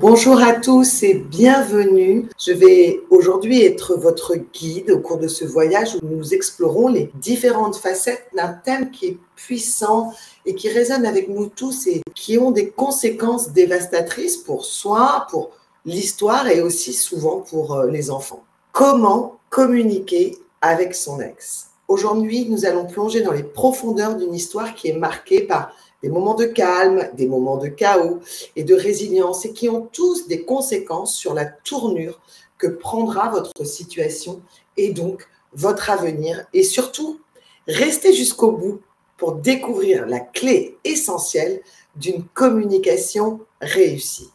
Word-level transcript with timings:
Bonjour 0.00 0.40
à 0.40 0.52
tous 0.52 1.02
et 1.02 1.14
bienvenue. 1.14 2.28
Je 2.38 2.52
vais 2.52 3.00
aujourd'hui 3.10 3.64
être 3.64 3.96
votre 3.96 4.36
guide 4.36 4.92
au 4.92 5.00
cours 5.00 5.18
de 5.18 5.26
ce 5.26 5.44
voyage 5.44 5.96
où 5.96 6.06
nous 6.06 6.34
explorons 6.34 6.86
les 6.86 7.10
différentes 7.14 7.74
facettes 7.74 8.28
d'un 8.32 8.52
thème 8.52 8.92
qui 8.92 9.06
est 9.06 9.18
puissant 9.34 10.14
et 10.46 10.54
qui 10.54 10.68
résonne 10.68 11.04
avec 11.04 11.28
nous 11.28 11.46
tous 11.46 11.88
et 11.88 12.02
qui 12.14 12.38
ont 12.38 12.52
des 12.52 12.68
conséquences 12.68 13.50
dévastatrices 13.50 14.36
pour 14.36 14.64
soi, 14.64 15.26
pour 15.32 15.50
l'histoire 15.84 16.46
et 16.46 16.60
aussi 16.60 16.92
souvent 16.92 17.40
pour 17.40 17.74
euh, 17.74 17.90
les 17.90 18.12
enfants. 18.12 18.44
Comment 18.70 19.40
communiquer 19.50 20.38
avec 20.60 20.94
son 20.94 21.20
ex? 21.20 21.70
Aujourd'hui, 21.88 22.46
nous 22.48 22.66
allons 22.66 22.86
plonger 22.86 23.22
dans 23.22 23.32
les 23.32 23.42
profondeurs 23.42 24.14
d'une 24.14 24.34
histoire 24.34 24.76
qui 24.76 24.90
est 24.90 24.96
marquée 24.96 25.40
par 25.40 25.72
des 26.02 26.08
moments 26.08 26.34
de 26.34 26.44
calme, 26.44 27.08
des 27.14 27.26
moments 27.26 27.56
de 27.56 27.68
chaos 27.68 28.20
et 28.56 28.64
de 28.64 28.74
résilience 28.74 29.44
et 29.44 29.52
qui 29.52 29.68
ont 29.68 29.88
tous 29.92 30.28
des 30.28 30.44
conséquences 30.44 31.14
sur 31.14 31.34
la 31.34 31.44
tournure 31.44 32.20
que 32.56 32.66
prendra 32.66 33.28
votre 33.28 33.64
situation 33.64 34.40
et 34.76 34.92
donc 34.92 35.26
votre 35.54 35.90
avenir. 35.90 36.44
Et 36.52 36.62
surtout, 36.62 37.20
restez 37.66 38.12
jusqu'au 38.12 38.52
bout 38.52 38.80
pour 39.16 39.34
découvrir 39.34 40.06
la 40.06 40.20
clé 40.20 40.76
essentielle 40.84 41.60
d'une 41.96 42.24
communication 42.24 43.40
réussie. 43.60 44.30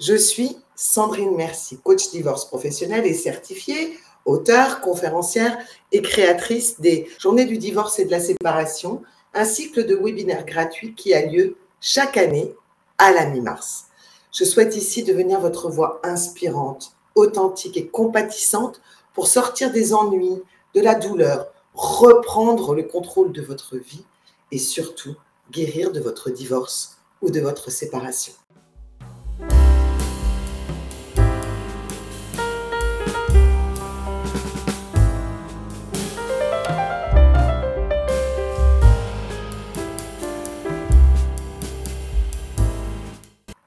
Je 0.00 0.16
suis 0.16 0.56
Sandrine 0.74 1.36
Merci, 1.36 1.78
coach 1.78 2.10
divorce 2.10 2.46
professionnel 2.46 3.06
et 3.06 3.14
certifiée, 3.14 3.96
auteure, 4.24 4.80
conférencière 4.80 5.56
et 5.92 6.02
créatrice 6.02 6.80
des 6.80 7.06
Journées 7.18 7.44
du 7.44 7.58
divorce 7.58 7.98
et 7.98 8.06
de 8.06 8.10
la 8.10 8.20
séparation, 8.20 9.02
un 9.34 9.44
cycle 9.44 9.86
de 9.86 9.96
webinaires 9.96 10.46
gratuits 10.46 10.94
qui 10.94 11.12
a 11.12 11.26
lieu 11.26 11.56
chaque 11.80 12.16
année 12.16 12.54
à 12.98 13.12
la 13.12 13.26
mi-mars. 13.26 13.86
Je 14.32 14.44
souhaite 14.44 14.76
ici 14.76 15.02
devenir 15.02 15.40
votre 15.40 15.68
voix 15.70 16.00
inspirante, 16.02 16.96
authentique 17.14 17.76
et 17.76 17.86
compatissante 17.86 18.80
pour 19.12 19.26
sortir 19.26 19.72
des 19.72 19.94
ennuis, 19.94 20.42
de 20.74 20.80
la 20.80 20.94
douleur, 20.94 21.52
reprendre 21.74 22.74
le 22.74 22.84
contrôle 22.84 23.32
de 23.32 23.42
votre 23.42 23.76
vie 23.76 24.04
et 24.50 24.58
surtout 24.58 25.14
guérir 25.50 25.92
de 25.92 26.00
votre 26.00 26.30
divorce 26.30 26.98
ou 27.22 27.30
de 27.30 27.40
votre 27.40 27.70
séparation. 27.70 28.32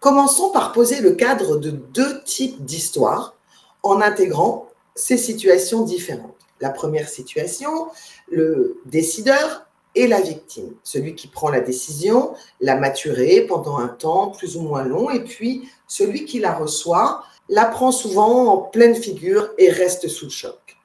Commençons 0.08 0.52
par 0.52 0.72
poser 0.72 1.02
le 1.02 1.16
cadre 1.16 1.58
de 1.58 1.70
deux 1.70 2.24
types 2.24 2.64
d'histoires 2.64 3.36
en 3.84 4.00
intégrant 4.00 4.70
ces 4.96 5.18
situations 5.18 5.82
différentes. 5.82 6.48
La 6.62 6.70
première 6.70 7.10
situation, 7.10 7.88
le 8.30 8.80
décideur 8.86 9.68
et 9.96 10.08
la 10.08 10.22
victime. 10.22 10.74
Celui 10.82 11.14
qui 11.14 11.28
prend 11.28 11.50
la 11.50 11.60
décision, 11.60 12.34
la 12.62 12.78
maturer 12.78 13.42
pendant 13.50 13.80
un 13.80 13.90
temps 13.90 14.30
plus 14.30 14.56
ou 14.56 14.62
moins 14.62 14.86
long, 14.86 15.10
et 15.10 15.26
puis 15.26 15.70
celui 15.90 16.24
qui 16.24 16.40
la 16.40 16.54
reçoit 16.54 17.26
la 17.50 17.66
prend 17.66 17.92
souvent 17.92 18.46
en 18.46 18.58
pleine 18.60 18.96
figure 18.96 19.50
et 19.58 19.70
reste 19.70 20.08
sous 20.08 20.28
le 20.28 20.32
choc. 20.32 20.78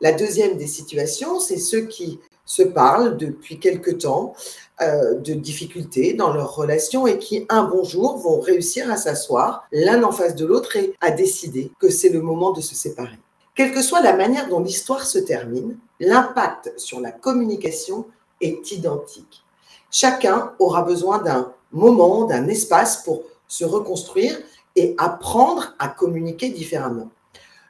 La 0.00 0.10
deuxième 0.10 0.56
des 0.56 0.66
situations, 0.66 1.38
c'est 1.38 1.58
ceux 1.58 1.82
qui 1.82 2.18
se 2.44 2.62
parlent 2.62 3.16
depuis 3.16 3.58
quelque 3.58 3.90
temps 3.90 4.34
euh, 4.80 5.14
de 5.14 5.34
difficultés 5.34 6.14
dans 6.14 6.32
leur 6.32 6.56
relation 6.56 7.06
et 7.06 7.18
qui, 7.18 7.46
un 7.48 7.64
bon 7.64 7.84
jour, 7.84 8.18
vont 8.18 8.40
réussir 8.40 8.90
à 8.90 8.96
s'asseoir 8.96 9.66
l'un 9.72 10.02
en 10.02 10.12
face 10.12 10.34
de 10.34 10.44
l'autre 10.44 10.76
et 10.76 10.94
à 11.00 11.10
décider 11.10 11.70
que 11.78 11.88
c'est 11.88 12.08
le 12.08 12.20
moment 12.20 12.52
de 12.52 12.60
se 12.60 12.74
séparer. 12.74 13.18
Quelle 13.54 13.72
que 13.72 13.82
soit 13.82 14.00
la 14.00 14.16
manière 14.16 14.48
dont 14.48 14.60
l'histoire 14.60 15.06
se 15.06 15.18
termine, 15.18 15.78
l'impact 16.00 16.72
sur 16.76 17.00
la 17.00 17.12
communication 17.12 18.06
est 18.40 18.72
identique. 18.72 19.44
Chacun 19.90 20.52
aura 20.58 20.82
besoin 20.82 21.18
d'un 21.18 21.52
moment, 21.70 22.24
d'un 22.24 22.48
espace 22.48 23.04
pour 23.04 23.22
se 23.46 23.64
reconstruire 23.64 24.36
et 24.74 24.96
apprendre 24.98 25.74
à 25.78 25.88
communiquer 25.88 26.48
différemment. 26.48 27.10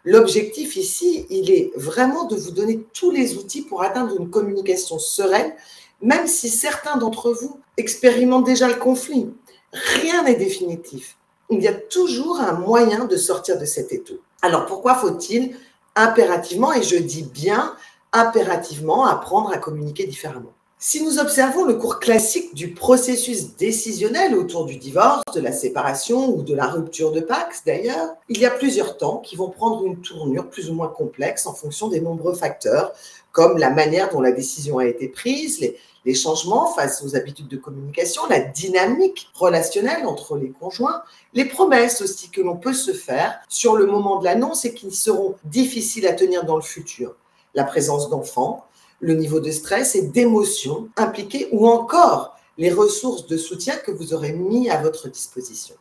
L'objectif 0.04 0.76
ici, 0.76 1.26
il 1.31 1.50
est 1.50 1.72
vraiment 1.76 2.25
de 2.25 2.37
vous 2.37 2.50
donner 2.50 2.84
tous 2.92 3.10
les 3.10 3.37
outils 3.37 3.62
pour 3.62 3.82
atteindre 3.82 4.15
une 4.20 4.28
communication 4.28 4.98
sereine, 4.98 5.54
même 6.03 6.26
si 6.26 6.50
certains 6.50 6.98
d'entre 6.98 7.32
vous 7.32 7.59
expérimentent 7.78 8.44
déjà 8.44 8.69
le 8.69 8.75
conflit. 8.75 9.32
Rien 9.72 10.22
n'est 10.25 10.34
définitif. 10.34 11.16
Il 11.50 11.62
y 11.62 11.69
a 11.69 11.72
toujours 11.72 12.41
un 12.41 12.53
moyen 12.53 13.06
de 13.06 13.16
sortir 13.16 13.59
de 13.59 13.65
cet 13.65 13.92
étau. 13.92 14.20
Alors 14.42 14.66
pourquoi 14.66 14.94
faut-il 14.94 15.56
impérativement, 15.97 16.72
et 16.72 16.82
je 16.82 16.97
dis 16.97 17.22
bien 17.22 17.75
impérativement, 18.12 19.06
apprendre 19.06 19.53
à 19.53 19.59
communiquer 19.59 20.06
différemment? 20.06 20.53
Si 20.87 21.03
nous 21.03 21.19
observons 21.19 21.65
le 21.65 21.77
cours 21.77 21.99
classique 21.99 22.55
du 22.55 22.75
processus 22.75 23.56
décisionnel 23.56 24.34
autour 24.34 24.67
du 24.67 24.77
divorce, 24.77 25.22
de 25.34 25.41
la 25.41 25.50
séparation 25.50 26.28
ou 26.28 26.43
de 26.43 26.55
la 26.55 26.67
rupture 26.67 27.11
de 27.11 27.22
Pax 27.22 27.62
d'ailleurs, 27.65 28.11
il 28.28 28.39
y 28.39 28.45
a 28.45 28.50
plusieurs 28.50 28.99
temps 28.99 29.17
qui 29.17 29.34
vont 29.34 29.49
prendre 29.49 29.87
une 29.87 30.03
tournure 30.03 30.50
plus 30.50 30.69
ou 30.69 30.75
moins 30.75 30.89
complexe 30.89 31.47
en 31.47 31.55
fonction 31.55 31.89
des 31.89 32.03
nombreux 32.03 32.34
facteurs, 32.34 32.93
comme 33.33 33.56
la 33.56 33.71
manière 33.71 34.11
dont 34.11 34.21
la 34.21 34.31
décision 34.31 34.77
a 34.77 34.84
été 34.84 35.09
prise, 35.09 35.59
les, 35.61 35.78
les 36.05 36.15
changements 36.15 36.67
face 36.75 37.03
aux 37.03 37.16
habitudes 37.16 37.49
de 37.49 37.56
communication, 37.56 38.21
la 38.28 38.41
dynamique 38.41 39.28
relationnelle 39.33 40.05
entre 40.05 40.37
les 40.37 40.51
conjoints, 40.51 41.03
les 41.33 41.47
promesses 41.47 42.03
aussi 42.03 42.28
que 42.28 42.43
l'on 42.43 42.56
peut 42.56 42.75
se 42.75 42.93
faire 42.93 43.41
sur 43.49 43.75
le 43.75 43.87
moment 43.87 44.19
de 44.19 44.27
l'annonce 44.27 44.66
et 44.66 44.75
qui 44.75 44.91
seront 44.91 45.37
difficiles 45.45 46.06
à 46.06 46.12
tenir 46.12 46.45
dans 46.45 46.56
le 46.56 46.62
futur, 46.62 47.16
la 47.55 47.65
présence 47.65 48.11
d'enfants, 48.11 48.66
le 49.04 49.15
niveau 49.15 49.38
de 49.38 49.50
stress 49.50 49.94
et 49.97 50.03
d'émotion 50.03 50.88
impliquées 50.97 51.48
ou 51.53 51.69
encore 51.69 52.38
les 52.56 52.72
ressources 52.72 53.26
de 53.26 53.37
soutien 53.37 53.76
que 53.76 53.91
vous 53.91 54.15
aurez 54.15 54.32
mis 54.32 54.70
à 54.70 54.81
votre 54.81 55.09
disposition. 55.09 55.75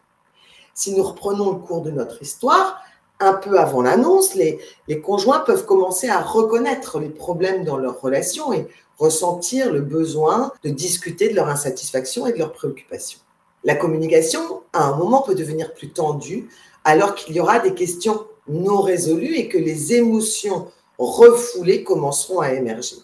Si 0.73 0.94
nous 0.94 1.03
reprenons 1.03 1.51
le 1.51 1.59
cours 1.59 1.81
de 1.81 1.91
notre 1.91 2.22
histoire, 2.22 2.81
un 3.22 3.34
peu 3.34 3.57
avant 3.57 3.81
l'annonce, 3.81 4.35
les, 4.35 4.59
les, 4.89 5.00
conjoints 5.00 5.39
peuvent 5.39 5.66
commencer 5.66 6.09
à 6.09 6.19
reconnaître 6.19 7.00
les 7.00 7.09
problèmes 7.09 7.63
dans 7.63 7.78
leur 7.78 8.01
relation 8.01 8.51
et 8.51 8.67
ressentir 8.97 9.72
le 9.72 9.79
besoin 9.79 10.51
de 10.63 10.69
discuter 10.69 11.29
de 11.29 11.35
leur 11.35 11.47
insatisfaction 11.47 12.28
et 12.28 12.34
de 12.34 12.40
leurs 12.40 12.51
préoccupations. 12.51 13.19
La 13.63 13.75
communication, 13.75 14.63
à 14.73 14.84
un 14.84 14.97
moment, 14.97 15.22
peut 15.22 15.35
devenir 15.35 15.73
plus 15.73 15.91
tendue 15.91 16.50
alors 16.84 17.16
qu'il 17.16 17.34
y 17.35 17.40
aura 17.40 17.59
des 17.59 17.73
questions 17.73 18.25
non 18.50 18.81
résolues 18.81 19.38
et 19.38 19.47
que 19.47 19.57
les 19.57 19.94
émotions 19.94 20.67
refoulées 20.97 21.85
commenceront 21.85 22.41
à 22.41 22.51
émerger. 22.51 22.97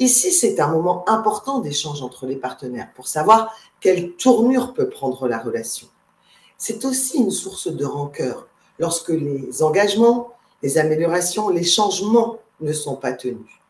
Ici, 0.00 0.32
c'est 0.32 0.58
un 0.60 0.68
moment 0.68 1.04
important 1.08 1.60
d'échange 1.60 2.00
entre 2.00 2.24
les 2.24 2.36
partenaires 2.36 2.88
pour 2.96 3.06
savoir 3.06 3.54
quelle 3.80 4.14
tournure 4.14 4.72
peut 4.72 4.88
prendre 4.88 5.28
la 5.28 5.38
relation. 5.38 5.88
C'est 6.56 6.86
aussi 6.86 7.18
une 7.18 7.30
source 7.30 7.68
de 7.68 7.84
rancœur 7.84 8.48
lorsque 8.78 9.10
les 9.10 9.62
engagements, 9.62 10.32
les 10.62 10.78
améliorations, 10.78 11.50
les 11.50 11.64
changements 11.64 12.38
ne 12.62 12.72
sont 12.72 12.96
pas 12.96 13.12
tenus. 13.12 13.60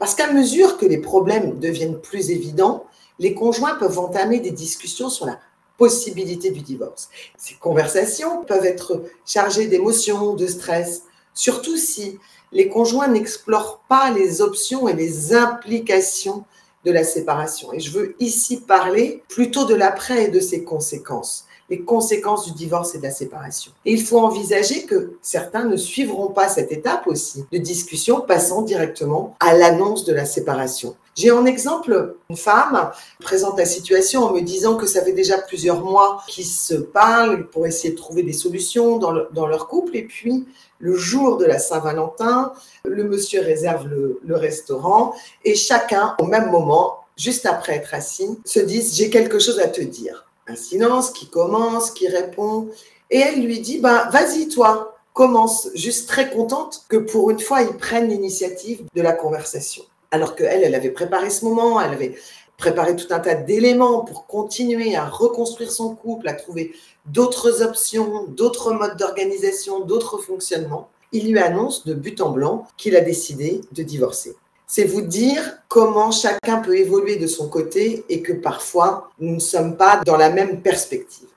Parce 0.00 0.16
qu'à 0.16 0.32
mesure 0.32 0.76
que 0.76 0.86
les 0.86 0.98
problèmes 0.98 1.60
deviennent 1.60 2.00
plus 2.00 2.32
évidents, 2.32 2.86
les 3.20 3.34
conjoints 3.34 3.76
peuvent 3.76 3.98
entamer 4.00 4.40
des 4.40 4.50
discussions 4.50 5.08
sur 5.08 5.24
la 5.24 5.38
possibilité 5.78 6.50
du 6.50 6.62
divorce. 6.62 7.10
Ces 7.38 7.54
conversations 7.54 8.44
peuvent 8.44 8.66
être 8.66 9.04
chargées 9.24 9.68
d'émotions, 9.68 10.34
de 10.34 10.48
stress, 10.48 11.04
surtout 11.32 11.76
si 11.76 12.18
les 12.52 12.68
conjoints 12.68 13.08
n'explorent 13.08 13.80
pas 13.88 14.10
les 14.10 14.40
options 14.40 14.88
et 14.88 14.94
les 14.94 15.34
implications 15.34 16.44
de 16.84 16.90
la 16.90 17.04
séparation. 17.04 17.72
Et 17.72 17.80
je 17.80 17.90
veux 17.90 18.16
ici 18.20 18.58
parler 18.58 19.22
plutôt 19.28 19.64
de 19.64 19.74
l'après 19.74 20.24
et 20.24 20.28
de 20.28 20.40
ses 20.40 20.64
conséquences, 20.64 21.46
les 21.68 21.80
conséquences 21.80 22.46
du 22.46 22.52
divorce 22.52 22.94
et 22.94 22.98
de 22.98 23.02
la 23.02 23.10
séparation. 23.10 23.72
Et 23.84 23.92
il 23.92 24.02
faut 24.02 24.18
envisager 24.18 24.84
que 24.86 25.18
certains 25.22 25.64
ne 25.64 25.76
suivront 25.76 26.28
pas 26.28 26.48
cette 26.48 26.72
étape 26.72 27.06
aussi 27.06 27.44
de 27.52 27.58
discussion 27.58 28.22
passant 28.22 28.62
directement 28.62 29.36
à 29.40 29.54
l'annonce 29.54 30.04
de 30.04 30.14
la 30.14 30.24
séparation. 30.24 30.96
J'ai 31.20 31.32
en 31.32 31.44
exemple 31.44 32.16
une 32.30 32.36
femme 32.38 32.92
présente 33.20 33.58
la 33.58 33.66
situation 33.66 34.24
en 34.24 34.32
me 34.32 34.40
disant 34.40 34.76
que 34.76 34.86
ça 34.86 35.04
fait 35.04 35.12
déjà 35.12 35.36
plusieurs 35.36 35.84
mois 35.84 36.22
qu'ils 36.26 36.46
se 36.46 36.72
parlent 36.72 37.50
pour 37.50 37.66
essayer 37.66 37.90
de 37.90 37.98
trouver 37.98 38.22
des 38.22 38.32
solutions 38.32 38.96
dans, 38.96 39.46
leur 39.46 39.68
couple 39.68 39.98
et 39.98 40.04
puis 40.04 40.46
le 40.78 40.94
jour 40.96 41.36
de 41.36 41.44
la 41.44 41.58
Saint-Valentin, 41.58 42.54
le 42.86 43.04
monsieur 43.04 43.42
réserve 43.42 43.86
le, 43.86 44.34
restaurant 44.34 45.14
et 45.44 45.54
chacun, 45.54 46.16
au 46.20 46.24
même 46.24 46.50
moment, 46.50 47.00
juste 47.18 47.44
après 47.44 47.74
être 47.74 47.92
assis, 47.92 48.38
se 48.46 48.60
disent 48.60 48.94
j'ai 48.94 49.10
quelque 49.10 49.38
chose 49.38 49.60
à 49.60 49.68
te 49.68 49.82
dire. 49.82 50.26
Un 50.46 50.56
silence 50.56 51.10
qui 51.10 51.28
commence, 51.28 51.90
qui 51.90 52.08
répond, 52.08 52.70
et 53.10 53.18
elle 53.18 53.44
lui 53.44 53.60
dit 53.60 53.76
bah 53.76 54.08
vas-y 54.10 54.48
toi, 54.48 54.96
commence, 55.12 55.68
juste 55.74 56.08
très 56.08 56.30
contente 56.30 56.84
que 56.88 56.96
pour 56.96 57.28
une 57.28 57.40
fois 57.40 57.60
ils 57.60 57.76
prennent 57.76 58.08
l'initiative 58.08 58.84
de 58.94 59.02
la 59.02 59.12
conversation. 59.12 59.84
Alors 60.10 60.34
qu'elle, 60.34 60.64
elle 60.64 60.74
avait 60.74 60.90
préparé 60.90 61.30
ce 61.30 61.44
moment, 61.44 61.80
elle 61.80 61.92
avait 61.92 62.16
préparer 62.60 62.94
tout 62.94 63.06
un 63.10 63.18
tas 63.18 63.34
d'éléments 63.34 64.04
pour 64.04 64.26
continuer 64.26 64.94
à 64.94 65.06
reconstruire 65.06 65.72
son 65.72 65.94
couple, 65.94 66.28
à 66.28 66.34
trouver 66.34 66.72
d'autres 67.06 67.62
options, 67.62 68.26
d'autres 68.28 68.72
modes 68.72 68.98
d'organisation, 68.98 69.80
d'autres 69.80 70.18
fonctionnements, 70.18 70.90
il 71.12 71.32
lui 71.32 71.38
annonce 71.40 71.86
de 71.86 71.94
but 71.94 72.20
en 72.20 72.30
blanc 72.30 72.68
qu'il 72.76 72.94
a 72.96 73.00
décidé 73.00 73.62
de 73.72 73.82
divorcer. 73.82 74.36
C'est 74.66 74.84
vous 74.84 75.00
dire 75.00 75.58
comment 75.68 76.12
chacun 76.12 76.58
peut 76.58 76.76
évoluer 76.76 77.16
de 77.16 77.26
son 77.26 77.48
côté 77.48 78.04
et 78.08 78.22
que 78.22 78.32
parfois 78.32 79.10
nous 79.18 79.34
ne 79.34 79.40
sommes 79.40 79.76
pas 79.76 80.00
dans 80.06 80.16
la 80.16 80.30
même 80.30 80.60
perspective. 80.60 81.28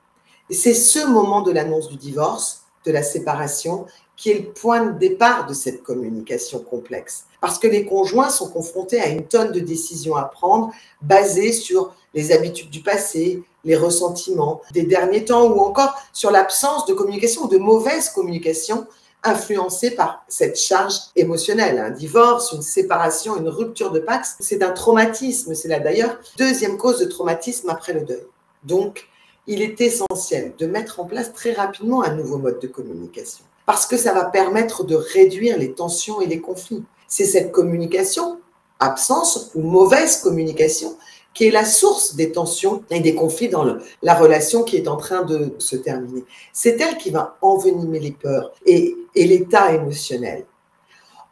Et 0.50 0.54
c'est 0.54 0.76
ce 0.76 1.08
moment 1.08 1.42
de 1.42 1.52
l'annonce 1.52 1.90
du 1.90 1.96
divorce, 1.96 2.63
de 2.86 2.92
la 2.92 3.04
séparation, 3.04 3.86
qui 4.16 4.32
est 4.32 4.40
le 4.40 4.54
point 4.54 4.86
de 4.86 4.98
départ 4.98 5.48
de 5.48 5.54
cette 5.54 5.84
communication 5.84 6.60
complexe. 6.60 7.26
Parce 7.42 7.60
que 7.60 7.68
les 7.68 7.86
conjoints 7.86 8.30
sont 8.30 8.50
confrontés 8.50 9.00
à 9.00 9.08
une 9.08 9.24
tonne 9.24 9.52
de 9.52 9.60
décisions 9.60 10.16
à 10.16 10.24
prendre 10.24 10.72
basées 11.02 11.52
sur 11.52 11.94
les 12.14 12.32
habitudes 12.32 12.70
du 12.70 12.82
passé, 12.82 13.44
les 13.64 13.76
ressentiments 13.76 14.62
des 14.72 14.84
derniers 14.84 15.26
temps 15.26 15.48
ou 15.48 15.60
encore 15.60 15.96
sur 16.12 16.32
l'absence 16.32 16.86
de 16.86 16.94
communication 16.94 17.44
ou 17.44 17.48
de 17.48 17.58
mauvaise 17.58 18.10
communication 18.10 18.86
influencée 19.24 19.92
par 19.92 20.24
cette 20.28 20.58
charge 20.58 20.96
émotionnelle. 21.16 21.80
Un 21.80 21.92
divorce, 21.92 22.52
une 22.52 22.62
séparation, 22.62 23.38
une 23.38 23.48
rupture 23.48 23.92
de 23.92 24.00
pax, 24.00 24.36
c'est 24.40 24.62
un 24.64 24.72
traumatisme. 24.72 25.56
C'est 25.56 25.70
là 25.70 25.80
d'ailleurs 25.80 26.18
deuxième 26.38 26.78
cause 26.78 27.00
de 27.00 27.06
traumatisme 27.06 27.70
après 27.70 27.94
le 27.94 28.02
deuil. 28.02 28.26
Donc, 28.64 29.08
il 29.48 29.62
est 29.62 29.82
essentiel 29.82 30.54
de 30.58 30.66
mettre 30.68 31.00
en 31.00 31.06
place 31.06 31.34
très 31.34 31.54
rapidement 31.54 32.04
un 32.04 32.16
nouveau 32.16 32.38
mode 32.38 32.60
de 32.60 32.68
communication 32.68 33.44
parce 33.66 33.86
que 33.86 33.98
ça 33.98 34.14
va 34.14 34.26
permettre 34.26 34.84
de 34.84 34.96
réduire 34.96 35.58
les 35.58 35.74
tensions 35.74 36.22
et 36.22 36.26
les 36.26 36.42
conflits. 36.42 36.84
C'est 37.08 37.26
cette 37.26 37.52
communication, 37.52 38.40
absence 38.80 39.52
ou 39.56 39.62
mauvaise 39.62 40.18
communication, 40.18 40.98
qui 41.34 41.46
est 41.46 41.52
la 41.52 41.66
source 41.66 42.16
des 42.16 42.32
tensions 42.32 42.84
et 42.90 43.00
des 43.00 43.16
conflits 43.16 43.50
dans 43.50 43.78
la 44.02 44.14
relation 44.14 44.64
qui 44.64 44.78
est 44.78 44.88
en 44.88 44.98
train 44.98 45.24
de 45.24 45.54
se 45.58 45.76
terminer. 45.76 46.24
C'est 46.52 46.80
elle 46.80 46.98
qui 46.98 47.10
va 47.10 47.38
envenimer 47.42 48.00
les 48.00 48.12
peurs 48.12 48.54
et, 48.66 48.96
l'état 49.16 49.74
émotionnel. 49.74 50.46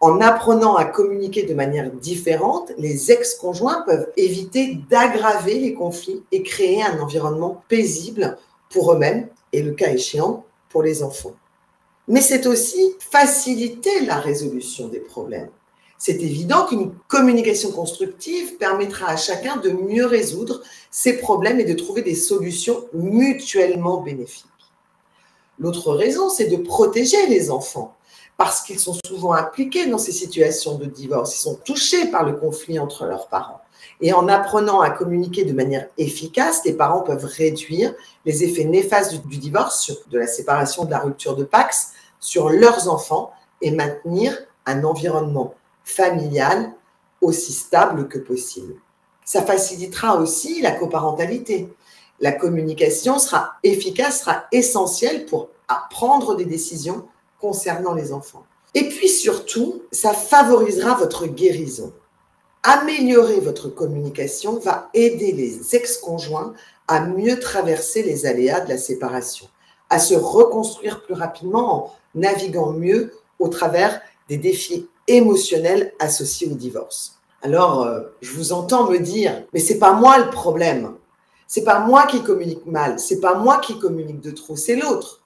En 0.01 0.19
apprenant 0.19 0.75
à 0.75 0.85
communiquer 0.85 1.43
de 1.43 1.53
manière 1.53 1.91
différente, 1.91 2.71
les 2.77 3.11
ex-conjoints 3.11 3.83
peuvent 3.85 4.11
éviter 4.17 4.79
d'aggraver 4.89 5.59
les 5.59 5.73
conflits 5.73 6.23
et 6.31 6.43
créer 6.43 6.83
un 6.83 6.99
environnement 6.99 7.63
paisible 7.69 8.37
pour 8.69 8.91
eux-mêmes 8.93 9.29
et, 9.53 9.61
le 9.61 9.71
cas 9.71 9.91
échéant, 9.91 10.43
pour 10.69 10.83
les 10.83 11.03
enfants 11.03 11.35
mais 12.11 12.21
c'est 12.21 12.45
aussi 12.45 12.95
faciliter 12.99 14.01
la 14.05 14.17
résolution 14.17 14.89
des 14.89 14.99
problèmes. 14.99 15.49
C'est 15.97 16.21
évident 16.21 16.65
qu'une 16.65 16.91
communication 17.07 17.71
constructive 17.71 18.57
permettra 18.57 19.07
à 19.07 19.15
chacun 19.15 19.57
de 19.57 19.69
mieux 19.69 20.05
résoudre 20.05 20.61
ses 20.89 21.19
problèmes 21.19 21.59
et 21.59 21.63
de 21.63 21.73
trouver 21.73 22.01
des 22.01 22.15
solutions 22.15 22.85
mutuellement 22.93 24.01
bénéfiques. 24.01 24.45
L'autre 25.59 25.93
raison, 25.93 26.29
c'est 26.29 26.47
de 26.47 26.57
protéger 26.57 27.27
les 27.27 27.49
enfants, 27.49 27.95
parce 28.43 28.61
qu'ils 28.63 28.79
sont 28.79 28.95
souvent 29.05 29.33
impliqués 29.33 29.85
dans 29.85 29.99
ces 29.99 30.11
situations 30.11 30.73
de 30.73 30.85
divorce, 30.85 31.35
ils 31.35 31.41
sont 31.41 31.59
touchés 31.63 32.07
par 32.07 32.23
le 32.23 32.33
conflit 32.33 32.79
entre 32.79 33.05
leurs 33.05 33.27
parents. 33.27 33.61
Et 34.01 34.13
en 34.13 34.27
apprenant 34.27 34.81
à 34.81 34.89
communiquer 34.89 35.45
de 35.45 35.53
manière 35.53 35.87
efficace, 35.99 36.61
les 36.65 36.73
parents 36.73 37.01
peuvent 37.01 37.23
réduire 37.23 37.93
les 38.25 38.43
effets 38.43 38.63
néfastes 38.63 39.23
du, 39.27 39.37
divorce, 39.37 39.91
de 40.09 40.17
la 40.17 40.25
séparation, 40.25 40.85
de 40.85 40.89
la 40.89 40.97
rupture 40.97 41.35
de 41.35 41.43
Pax, 41.43 41.91
sur 42.19 42.49
leurs 42.49 42.89
enfants 42.89 43.31
et 43.61 43.69
maintenir 43.69 44.35
un 44.65 44.83
environnement 44.85 45.53
familial 45.83 46.73
aussi 47.21 47.53
stable 47.53 48.07
que 48.07 48.17
possible. 48.17 48.73
Ça 49.23 49.43
facilitera 49.43 50.19
aussi 50.19 50.63
la 50.63 50.71
coparentalité. 50.71 51.71
La 52.19 52.31
communication 52.31 53.19
sera 53.19 53.51
efficace, 53.61 54.21
sera 54.21 54.45
essentielle 54.51 55.27
pour 55.27 55.49
prendre 55.91 56.35
des 56.35 56.45
décisions 56.45 57.05
concernant 57.41 57.93
les 57.93 58.13
enfants. 58.13 58.45
Et 58.73 58.87
puis 58.87 59.09
surtout, 59.09 59.81
ça 59.91 60.13
favorisera 60.13 60.95
votre 60.95 61.27
guérison. 61.27 61.91
Améliorer 62.63 63.39
votre 63.39 63.69
communication 63.69 64.59
va 64.59 64.89
aider 64.93 65.31
les 65.31 65.75
ex-conjoints 65.75 66.53
à 66.87 67.01
mieux 67.01 67.39
traverser 67.39 68.03
les 68.03 68.25
aléas 68.25 68.61
de 68.61 68.69
la 68.69 68.77
séparation, 68.77 69.47
à 69.89 69.99
se 69.99 70.13
reconstruire 70.13 71.03
plus 71.03 71.15
rapidement 71.15 71.73
en 71.75 71.93
naviguant 72.15 72.71
mieux 72.71 73.13
au 73.39 73.47
travers 73.47 74.01
des 74.29 74.37
défis 74.37 74.87
émotionnels 75.07 75.93
associés 75.99 76.47
au 76.47 76.55
divorce. 76.55 77.17
Alors, 77.41 77.81
euh, 77.81 78.01
je 78.21 78.31
vous 78.33 78.53
entends 78.53 78.89
me 78.89 78.99
dire, 78.99 79.43
mais 79.53 79.59
c'est 79.59 79.79
pas 79.79 79.93
moi 79.93 80.19
le 80.19 80.29
problème. 80.29 80.93
C'est 81.47 81.63
pas 81.63 81.79
moi 81.79 82.05
qui 82.05 82.21
communique 82.21 82.65
mal. 82.65 82.99
C'est 82.99 83.19
pas 83.19 83.33
moi 83.33 83.57
qui 83.57 83.77
communique 83.79 84.21
de 84.21 84.31
trop. 84.31 84.55
C'est 84.55 84.75
l'autre. 84.75 85.20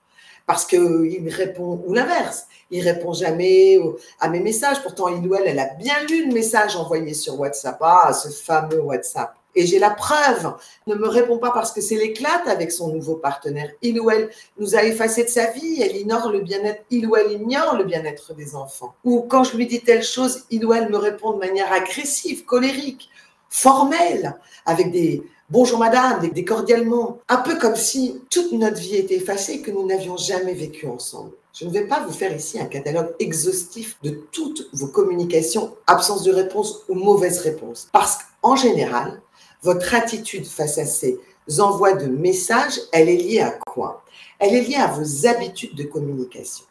Parce 0.47 0.65
qu'il 0.65 1.27
répond, 1.29 1.81
ou 1.85 1.93
l'inverse, 1.93 2.45
il 2.69 2.83
répond 2.87 3.13
jamais 3.13 3.79
à 4.19 4.29
mes 4.29 4.39
messages. 4.39 4.81
Pourtant, 4.83 5.07
il 5.07 5.27
ou 5.27 5.35
elle, 5.35 5.47
elle 5.47 5.59
a 5.59 5.73
bien 5.73 5.95
lu 6.07 6.27
le 6.27 6.33
message 6.33 6.75
envoyé 6.75 7.13
sur 7.13 7.39
WhatsApp. 7.39 7.77
Ah, 7.81 8.13
ce 8.13 8.29
fameux 8.29 8.81
WhatsApp. 8.81 9.35
Et 9.55 9.65
j'ai 9.65 9.79
la 9.79 9.89
preuve. 9.89 10.53
Ne 10.85 10.95
me 10.95 11.07
répond 11.07 11.37
pas 11.37 11.51
parce 11.51 11.71
que 11.71 11.81
c'est 11.81 11.95
l'éclate 11.95 12.47
avec 12.47 12.71
son 12.71 12.89
nouveau 12.89 13.15
partenaire. 13.15 13.71
Il 13.81 13.99
ou 14.01 14.11
elle 14.11 14.29
nous 14.59 14.75
a 14.75 14.83
effacé 14.83 15.23
de 15.23 15.29
sa 15.29 15.51
vie. 15.51 15.81
Elle 15.81 15.95
ignore 15.95 16.29
le 16.29 16.41
bien-être. 16.41 16.83
Il 16.89 17.07
ou 17.07 17.15
elle 17.15 17.31
ignore 17.31 17.77
le 17.77 17.85
bien-être 17.85 18.33
des 18.33 18.55
enfants. 18.55 18.93
Ou 19.03 19.21
quand 19.21 19.45
je 19.45 19.55
lui 19.55 19.65
dis 19.65 19.81
telle 19.81 20.03
chose, 20.03 20.43
il 20.51 20.65
ou 20.65 20.73
elle 20.73 20.89
me 20.89 20.97
répond 20.97 21.31
de 21.31 21.39
manière 21.39 21.71
agressive, 21.71 22.43
colérique, 22.43 23.09
formelle, 23.49 24.35
avec 24.65 24.91
des 24.91 25.23
bonjour 25.49 25.79
madame, 25.79 26.21
des, 26.21 26.29
des 26.29 26.45
cordialement. 26.45 27.19
Un 27.29 27.37
peu 27.37 27.57
comme 27.57 27.75
si 27.75 28.21
toute 28.29 28.51
notre 28.51 28.79
vie 28.79 28.95
était 28.95 29.15
effacée 29.15 29.53
et 29.53 29.61
que 29.61 29.71
nous 29.71 29.85
n'avions 29.85 30.17
jamais 30.17 30.53
vécu 30.53 30.87
ensemble. 30.87 31.31
Je 31.53 31.65
ne 31.65 31.71
vais 31.71 31.87
pas 31.87 32.05
vous 32.05 32.11
faire 32.11 32.35
ici 32.35 32.59
un 32.59 32.65
catalogue 32.65 33.13
exhaustif 33.19 33.97
de 34.03 34.09
toutes 34.31 34.67
vos 34.73 34.87
communications, 34.87 35.73
absence 35.87 36.23
de 36.23 36.33
réponse 36.33 36.81
ou 36.89 36.95
mauvaise 36.95 37.39
réponse. 37.39 37.87
Parce 37.93 38.17
qu'en 38.41 38.55
général, 38.55 39.21
votre 39.61 39.93
attitude 39.95 40.45
face 40.45 40.77
à 40.77 40.85
ces 40.85 41.17
envois 41.59 41.93
de 41.93 42.07
messages, 42.07 42.79
elle 42.91 43.07
est 43.07 43.15
liée 43.15 43.41
à 43.41 43.51
quoi? 43.51 44.03
Elle 44.39 44.53
est 44.53 44.61
liée 44.61 44.75
à 44.75 44.87
vos 44.87 45.27
habitudes 45.27 45.75
de 45.75 45.83
communication. 45.83 46.65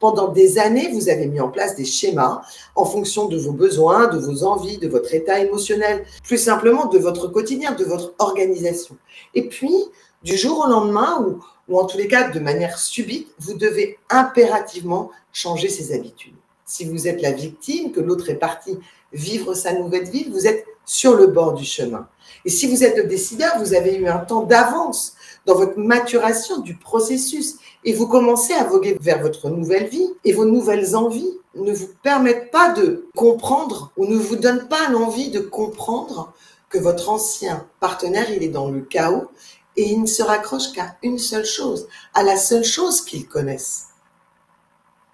Pendant 0.00 0.28
des 0.28 0.58
années, 0.58 0.90
vous 0.92 1.08
avez 1.08 1.26
mis 1.26 1.40
en 1.40 1.48
place 1.48 1.74
des 1.74 1.84
schémas 1.84 2.42
en 2.76 2.84
fonction 2.84 3.26
de 3.26 3.36
vos 3.36 3.52
besoins, 3.52 4.06
de 4.06 4.18
vos 4.18 4.44
envies, 4.44 4.78
de 4.78 4.88
votre 4.88 5.12
état 5.12 5.40
émotionnel, 5.40 6.04
plus 6.22 6.38
simplement 6.38 6.86
de 6.86 6.98
votre 6.98 7.26
quotidien, 7.26 7.72
de 7.72 7.84
votre 7.84 8.14
organisation. 8.18 8.96
Et 9.34 9.48
puis, 9.48 9.74
du 10.22 10.36
jour 10.36 10.64
au 10.66 10.68
lendemain, 10.68 11.26
ou, 11.68 11.78
en 11.78 11.86
tous 11.86 11.98
les 11.98 12.08
cas 12.08 12.30
de 12.30 12.40
manière 12.40 12.78
subite, 12.78 13.28
vous 13.40 13.54
devez 13.54 13.98
impérativement 14.08 15.10
changer 15.32 15.68
ces 15.68 15.92
habitudes. 15.92 16.34
Si 16.64 16.84
vous 16.84 17.08
êtes 17.08 17.22
la 17.22 17.32
victime, 17.32 17.92
que 17.92 18.00
l'autre 18.00 18.30
est 18.30 18.36
parti 18.36 18.78
vivre 19.12 19.54
sa 19.54 19.72
nouvelle 19.72 20.08
vie, 20.08 20.28
vous 20.30 20.46
êtes 20.46 20.64
sur 20.84 21.14
le 21.14 21.26
bord 21.26 21.54
du 21.54 21.64
chemin. 21.64 22.08
Et 22.44 22.50
si 22.50 22.66
vous 22.66 22.84
êtes 22.84 22.96
le 22.96 23.04
décideur, 23.04 23.58
vous 23.58 23.74
avez 23.74 23.96
eu 23.96 24.06
un 24.06 24.18
temps 24.18 24.42
d'avance 24.42 25.14
dans 25.44 25.54
votre 25.54 25.78
maturation 25.78 26.58
du 26.58 26.76
processus 26.76 27.56
et 27.84 27.92
vous 27.92 28.08
commencez 28.08 28.52
à 28.52 28.64
voguer 28.64 28.96
vers 29.00 29.22
votre 29.22 29.50
nouvelle 29.50 29.88
vie 29.88 30.08
et 30.24 30.32
vos 30.32 30.44
nouvelles 30.44 30.96
envies 30.96 31.38
ne 31.54 31.72
vous 31.72 31.88
permettent 32.02 32.50
pas 32.50 32.72
de 32.72 33.08
comprendre 33.16 33.92
ou 33.96 34.06
ne 34.06 34.16
vous 34.16 34.36
donnent 34.36 34.68
pas 34.68 34.88
l'envie 34.90 35.30
de 35.30 35.40
comprendre 35.40 36.32
que 36.68 36.78
votre 36.78 37.08
ancien 37.08 37.66
partenaire, 37.80 38.30
il 38.30 38.42
est 38.42 38.48
dans 38.48 38.70
le 38.70 38.80
chaos 38.80 39.28
et 39.76 39.90
il 39.90 40.02
ne 40.02 40.06
se 40.06 40.22
raccroche 40.22 40.72
qu'à 40.72 40.96
une 41.02 41.18
seule 41.18 41.44
chose, 41.44 41.88
à 42.14 42.22
la 42.22 42.36
seule 42.36 42.64
chose 42.64 43.00
qu'il 43.02 43.26
connaisse, 43.26 43.86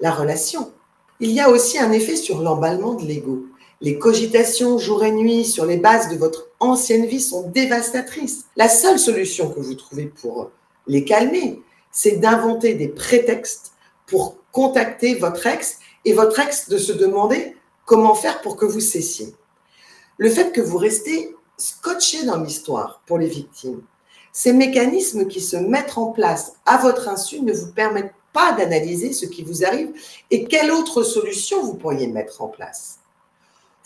la 0.00 0.10
relation. 0.10 0.72
Il 1.20 1.30
y 1.30 1.40
a 1.40 1.50
aussi 1.50 1.78
un 1.78 1.92
effet 1.92 2.16
sur 2.16 2.40
l'emballement 2.40 2.94
de 2.94 3.04
l'ego. 3.04 3.46
Les 3.80 3.98
cogitations 3.98 4.78
jour 4.78 5.04
et 5.04 5.12
nuit 5.12 5.44
sur 5.44 5.66
les 5.66 5.76
bases 5.76 6.08
de 6.08 6.16
votre 6.16 6.48
ancienne 6.58 7.06
vie 7.06 7.20
sont 7.20 7.48
dévastatrices. 7.50 8.46
La 8.56 8.68
seule 8.68 8.98
solution 8.98 9.50
que 9.50 9.60
vous 9.60 9.74
trouvez 9.74 10.06
pour 10.06 10.50
les 10.86 11.04
calmer, 11.04 11.62
c'est 11.94 12.16
d'inventer 12.16 12.74
des 12.74 12.88
prétextes 12.88 13.72
pour 14.06 14.36
contacter 14.52 15.14
votre 15.14 15.46
ex 15.46 15.78
et 16.04 16.12
votre 16.12 16.38
ex 16.40 16.68
de 16.68 16.76
se 16.76 16.92
demander 16.92 17.56
comment 17.86 18.14
faire 18.14 18.42
pour 18.42 18.56
que 18.56 18.66
vous 18.66 18.80
cessiez. 18.80 19.34
Le 20.18 20.28
fait 20.28 20.52
que 20.52 20.60
vous 20.60 20.76
restez 20.76 21.34
scotché 21.56 22.24
dans 22.24 22.40
l'histoire 22.40 23.00
pour 23.06 23.16
les 23.16 23.28
victimes, 23.28 23.80
ces 24.32 24.52
mécanismes 24.52 25.26
qui 25.26 25.40
se 25.40 25.56
mettent 25.56 25.96
en 25.96 26.08
place 26.08 26.54
à 26.66 26.76
votre 26.78 27.08
insu 27.08 27.40
ne 27.40 27.52
vous 27.52 27.72
permettent 27.72 28.12
pas 28.32 28.52
d'analyser 28.52 29.12
ce 29.12 29.26
qui 29.26 29.44
vous 29.44 29.64
arrive 29.64 29.92
et 30.30 30.44
quelle 30.44 30.72
autre 30.72 31.04
solution 31.04 31.62
vous 31.62 31.74
pourriez 31.74 32.08
mettre 32.08 32.42
en 32.42 32.48
place 32.48 32.98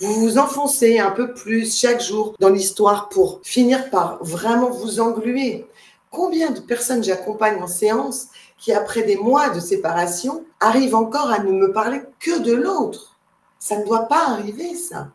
vous 0.00 0.14
vous 0.14 0.38
enfoncez 0.38 1.00
un 1.00 1.10
peu 1.10 1.34
plus 1.34 1.76
chaque 1.76 2.00
jour 2.00 2.34
dans 2.38 2.50
l'histoire 2.50 3.08
pour 3.08 3.40
finir 3.42 3.90
par 3.90 4.22
vraiment 4.22 4.70
vous 4.70 5.00
engluer. 5.00 5.66
Combien 6.10 6.50
de 6.50 6.60
personnes 6.60 7.04
j'accompagne 7.04 7.62
en 7.62 7.66
séance 7.66 8.28
qui, 8.56 8.72
après 8.72 9.02
des 9.02 9.16
mois 9.16 9.50
de 9.50 9.60
séparation, 9.60 10.44
arrivent 10.60 10.94
encore 10.94 11.30
à 11.30 11.38
ne 11.40 11.52
me 11.52 11.72
parler 11.72 12.00
que 12.18 12.38
de 12.38 12.54
l'autre? 12.54 13.18
Ça 13.58 13.76
ne 13.76 13.84
doit 13.84 14.06
pas 14.08 14.28
arriver, 14.28 14.74
ça. 14.74 15.08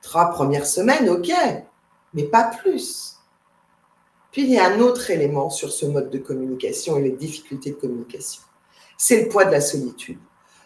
Trois 0.00 0.30
premières 0.30 0.66
semaines, 0.66 1.08
ok. 1.08 1.32
mais 2.12 2.24
pas 2.24 2.44
plus. 2.44 3.16
Puis 4.30 4.42
il 4.42 4.50
y 4.50 4.58
a 4.58 4.66
un 4.66 4.80
autre 4.80 5.10
élément 5.10 5.48
sur 5.50 5.70
ce 5.72 5.86
mode 5.86 6.10
de 6.10 6.18
communication 6.18 6.96
et 6.96 7.02
les 7.02 7.12
difficultés 7.12 7.70
de 7.70 7.76
communication. 7.76 8.42
C'est 8.96 9.22
le 9.22 9.28
poids 9.28 9.44
de 9.44 9.52
la 9.52 9.60
solitude. 9.60 10.18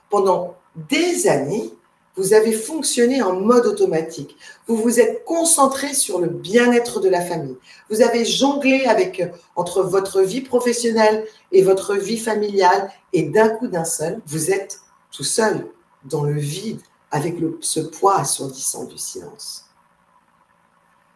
Pendant 0.08 0.56
des 0.74 1.28
années, 1.28 1.74
vous 2.18 2.34
avez 2.34 2.52
fonctionné 2.52 3.22
en 3.22 3.34
mode 3.34 3.64
automatique. 3.64 4.36
Vous 4.66 4.76
vous 4.76 4.98
êtes 4.98 5.24
concentré 5.24 5.94
sur 5.94 6.18
le 6.18 6.26
bien-être 6.26 7.00
de 7.00 7.08
la 7.08 7.24
famille. 7.24 7.56
Vous 7.90 8.02
avez 8.02 8.24
jonglé 8.24 8.84
avec 8.86 9.22
entre 9.54 9.82
votre 9.82 10.20
vie 10.22 10.40
professionnelle 10.40 11.24
et 11.52 11.62
votre 11.62 11.94
vie 11.94 12.18
familiale 12.18 12.90
et 13.12 13.22
d'un 13.22 13.48
coup 13.50 13.68
d'un 13.68 13.84
seul, 13.84 14.20
vous 14.26 14.50
êtes 14.50 14.80
tout 15.12 15.24
seul 15.24 15.68
dans 16.04 16.24
le 16.24 16.38
vide 16.38 16.80
avec 17.12 17.36
ce 17.60 17.80
poids 17.80 18.18
assourdissant 18.18 18.84
du 18.84 18.98
silence. 18.98 19.66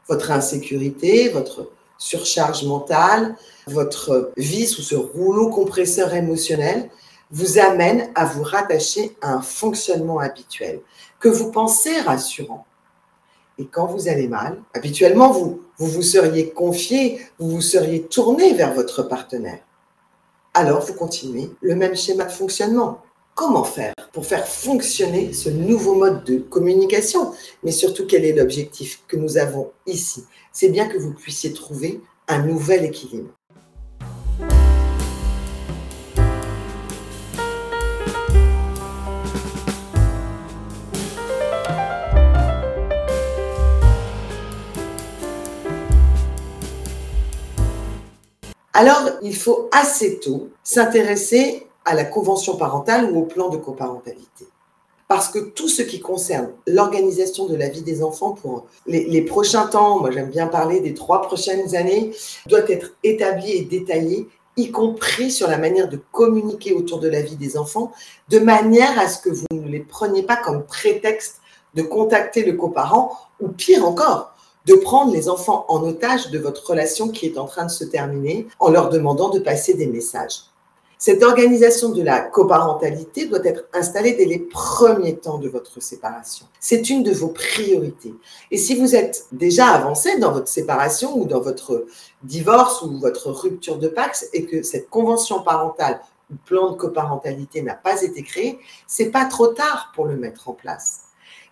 Votre 0.09 0.30
insécurité, 0.30 1.28
votre 1.30 1.68
surcharge 1.99 2.64
mentale, 2.64 3.37
votre 3.66 4.32
vie 4.37 4.66
sous 4.68 4.82
ce 4.82 4.94
rouleau 4.94 5.50
compresseur 5.50 6.14
émotionnel 6.14 6.90
vous 7.33 7.59
amène 7.59 8.11
à 8.15 8.27
vous 8.27 8.43
rattacher 8.43 9.17
à 9.23 9.33
un 9.33 9.41
fonctionnement 9.41 10.21
habituel 10.21 10.81
que 11.19 11.29
vous 11.29 11.51
pensez 11.51 11.99
rassurant. 12.01 12.67
Et 13.59 13.67
quand 13.67 13.87
vous 13.87 14.09
allez 14.09 14.29
mal, 14.29 14.62
habituellement, 14.75 15.31
vous, 15.31 15.62
vous 15.79 15.87
vous 15.87 16.03
seriez 16.03 16.51
confié, 16.51 17.21
vous 17.39 17.51
vous 17.51 17.61
seriez 17.61 18.03
tourné 18.03 18.55
vers 18.55 18.75
votre 18.75 19.03
partenaire. 19.03 19.61
Alors, 20.55 20.85
vous 20.85 20.95
continuez 20.95 21.51
le 21.62 21.75
même 21.75 21.97
schéma 21.97 22.25
de 22.25 22.33
fonctionnement. 22.33 23.01
Comment 23.35 23.65
faire 23.65 23.95
pour 24.12 24.27
faire 24.27 24.47
fonctionner 24.47 25.33
ce 25.33 25.49
nouveau 25.49 25.95
mode 25.95 26.25
de 26.25 26.37
communication? 26.39 27.33
Mais 27.62 27.73
surtout, 27.73 28.07
quel 28.07 28.27
est 28.27 28.35
l'objectif 28.35 29.03
que 29.09 29.17
nous 29.17 29.39
avons 29.39 29.73
ici? 29.87 30.25
C'est 30.53 30.69
bien 30.69 30.87
que 30.87 30.99
vous 30.99 31.15
puissiez 31.15 31.55
trouver 31.55 32.03
un 32.29 32.43
nouvel 32.43 32.85
équilibre. 32.85 33.31
Alors, 48.75 49.11
il 49.23 49.37
faut 49.37 49.69
assez 49.71 50.19
tôt 50.19 50.49
s'intéresser 50.64 51.67
à 51.85 51.95
la 51.95 52.05
convention 52.05 52.57
parentale 52.57 53.11
ou 53.12 53.21
au 53.21 53.25
plan 53.25 53.49
de 53.49 53.59
coparentalité. 53.59 54.47
Parce 55.09 55.29
que 55.29 55.41
tout 55.41 55.69
ce 55.69 55.83
qui 55.83 56.00
concerne 56.00 56.49
l'organisation 56.67 57.47
de 57.47 57.55
la 57.55 57.69
vie 57.69 57.83
des 57.83 58.02
enfants 58.02 58.33
pour 58.33 58.64
les, 58.87 59.23
prochains 59.23 59.67
temps, 59.67 60.00
moi 60.00 60.11
j'aime 60.11 60.31
bien 60.31 60.47
parler 60.47 60.81
des 60.81 60.95
trois 60.95 61.21
prochaines 61.21 61.75
années, 61.75 62.12
doit 62.47 62.67
être 62.71 62.95
établi 63.05 63.50
et 63.50 63.62
détaillé, 63.62 64.26
y 64.57 64.71
compris 64.71 65.31
sur 65.31 65.49
la 65.49 65.59
manière 65.59 65.88
de 65.88 66.00
communiquer 66.12 66.73
autour 66.73 66.99
de 66.99 67.09
la 67.09 67.21
vie 67.21 67.37
des 67.37 67.59
enfants, 67.59 67.93
de 68.31 68.38
manière 68.38 68.99
à 68.99 69.07
ce 69.07 69.21
que 69.21 69.29
vous 69.29 69.47
ne 69.50 69.69
les 69.69 69.81
preniez 69.81 70.23
pas 70.23 70.37
comme 70.37 70.64
prétexte 70.64 71.43
de 71.75 71.83
contacter 71.83 72.43
le 72.45 72.55
coparent, 72.55 73.29
ou 73.41 73.49
pire 73.49 73.87
encore, 73.87 74.32
de 74.66 74.75
prendre 74.75 75.12
les 75.12 75.28
enfants 75.28 75.64
en 75.69 75.83
otage 75.83 76.31
de 76.31 76.38
votre 76.38 76.69
relation 76.69 77.09
qui 77.09 77.26
est 77.26 77.38
en 77.38 77.47
train 77.47 77.66
de 77.66 77.71
se 77.71 77.85
terminer 77.85 78.47
en 78.61 78.71
leur 78.71 78.88
demandant 78.90 79.28
de 79.31 79.38
passer 79.38 79.75
des 79.75 79.87
messages. 79.87 80.42
Cette 81.04 81.25
organisation 81.25 81.88
de 81.88 82.00
la 82.00 82.21
coparentalité 82.21 83.26
doit 83.26 83.45
être 83.45 83.64
installée 83.73 84.12
dès 84.12 84.25
les 84.25 84.38
premiers 84.38 85.16
temps 85.16 85.38
de 85.38 85.49
votre 85.49 85.83
séparation. 85.83 86.47
C'est 86.61 86.90
une 86.90 87.02
de 87.02 87.11
vos 87.11 87.26
priorités. 87.26 88.14
Et 88.52 88.57
si 88.57 88.76
vous 88.76 88.95
êtes 88.95 89.26
déjà 89.33 89.66
avancé 89.66 90.21
dans 90.21 90.31
votre 90.31 90.47
séparation 90.47 91.19
ou 91.19 91.25
dans 91.25 91.40
votre 91.40 91.87
divorce 92.23 92.83
ou 92.83 93.00
votre 93.00 93.33
rupture 93.33 93.78
de 93.78 93.88
Pax 93.88 94.28
et 94.33 94.47
que 94.47 94.62
cette 94.62 94.88
convention 94.90 95.42
parentale 95.42 96.00
ou 96.31 96.37
plan 96.47 96.71
de 96.71 96.76
coparentalité 96.76 97.62
n'a 97.62 97.75
pas 97.75 98.00
été 98.02 98.23
créé, 98.23 98.61
c'est 98.87 99.11
pas 99.11 99.25
trop 99.25 99.49
tard 99.49 99.90
pour 99.97 100.04
le 100.04 100.14
mettre 100.14 100.50
en 100.50 100.52
place. 100.52 101.00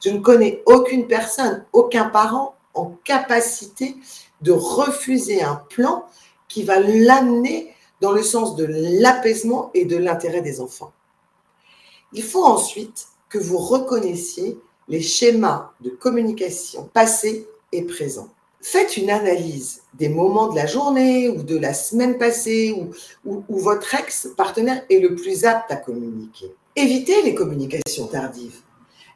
Je 0.00 0.10
ne 0.10 0.20
connais 0.20 0.62
aucune 0.64 1.08
personne, 1.08 1.64
aucun 1.72 2.04
parent 2.04 2.54
en 2.74 2.96
capacité 3.04 3.96
de 4.42 4.52
refuser 4.52 5.42
un 5.42 5.56
plan 5.56 6.04
qui 6.48 6.62
va 6.62 6.80
l'amener 6.80 7.74
dans 8.00 8.12
le 8.12 8.22
sens 8.22 8.56
de 8.56 8.66
l'apaisement 9.00 9.70
et 9.74 9.84
de 9.84 9.96
l'intérêt 9.96 10.40
des 10.40 10.60
enfants. 10.60 10.92
Il 12.12 12.22
faut 12.22 12.44
ensuite 12.44 13.06
que 13.28 13.38
vous 13.38 13.58
reconnaissiez 13.58 14.58
les 14.88 15.00
schémas 15.00 15.70
de 15.80 15.90
communication 15.90 16.88
passés 16.92 17.46
et 17.72 17.82
présents. 17.82 18.28
Faites 18.62 18.96
une 18.96 19.10
analyse 19.10 19.82
des 19.94 20.08
moments 20.08 20.48
de 20.48 20.56
la 20.56 20.66
journée 20.66 21.28
ou 21.28 21.42
de 21.42 21.56
la 21.56 21.72
semaine 21.72 22.18
passée 22.18 22.74
où, 23.24 23.44
où 23.48 23.58
votre 23.58 23.94
ex-partenaire 23.94 24.84
est 24.90 24.98
le 24.98 25.14
plus 25.14 25.44
apte 25.44 25.70
à 25.70 25.76
communiquer. 25.76 26.52
Évitez 26.76 27.22
les 27.22 27.34
communications 27.34 28.06
tardives. 28.06 28.60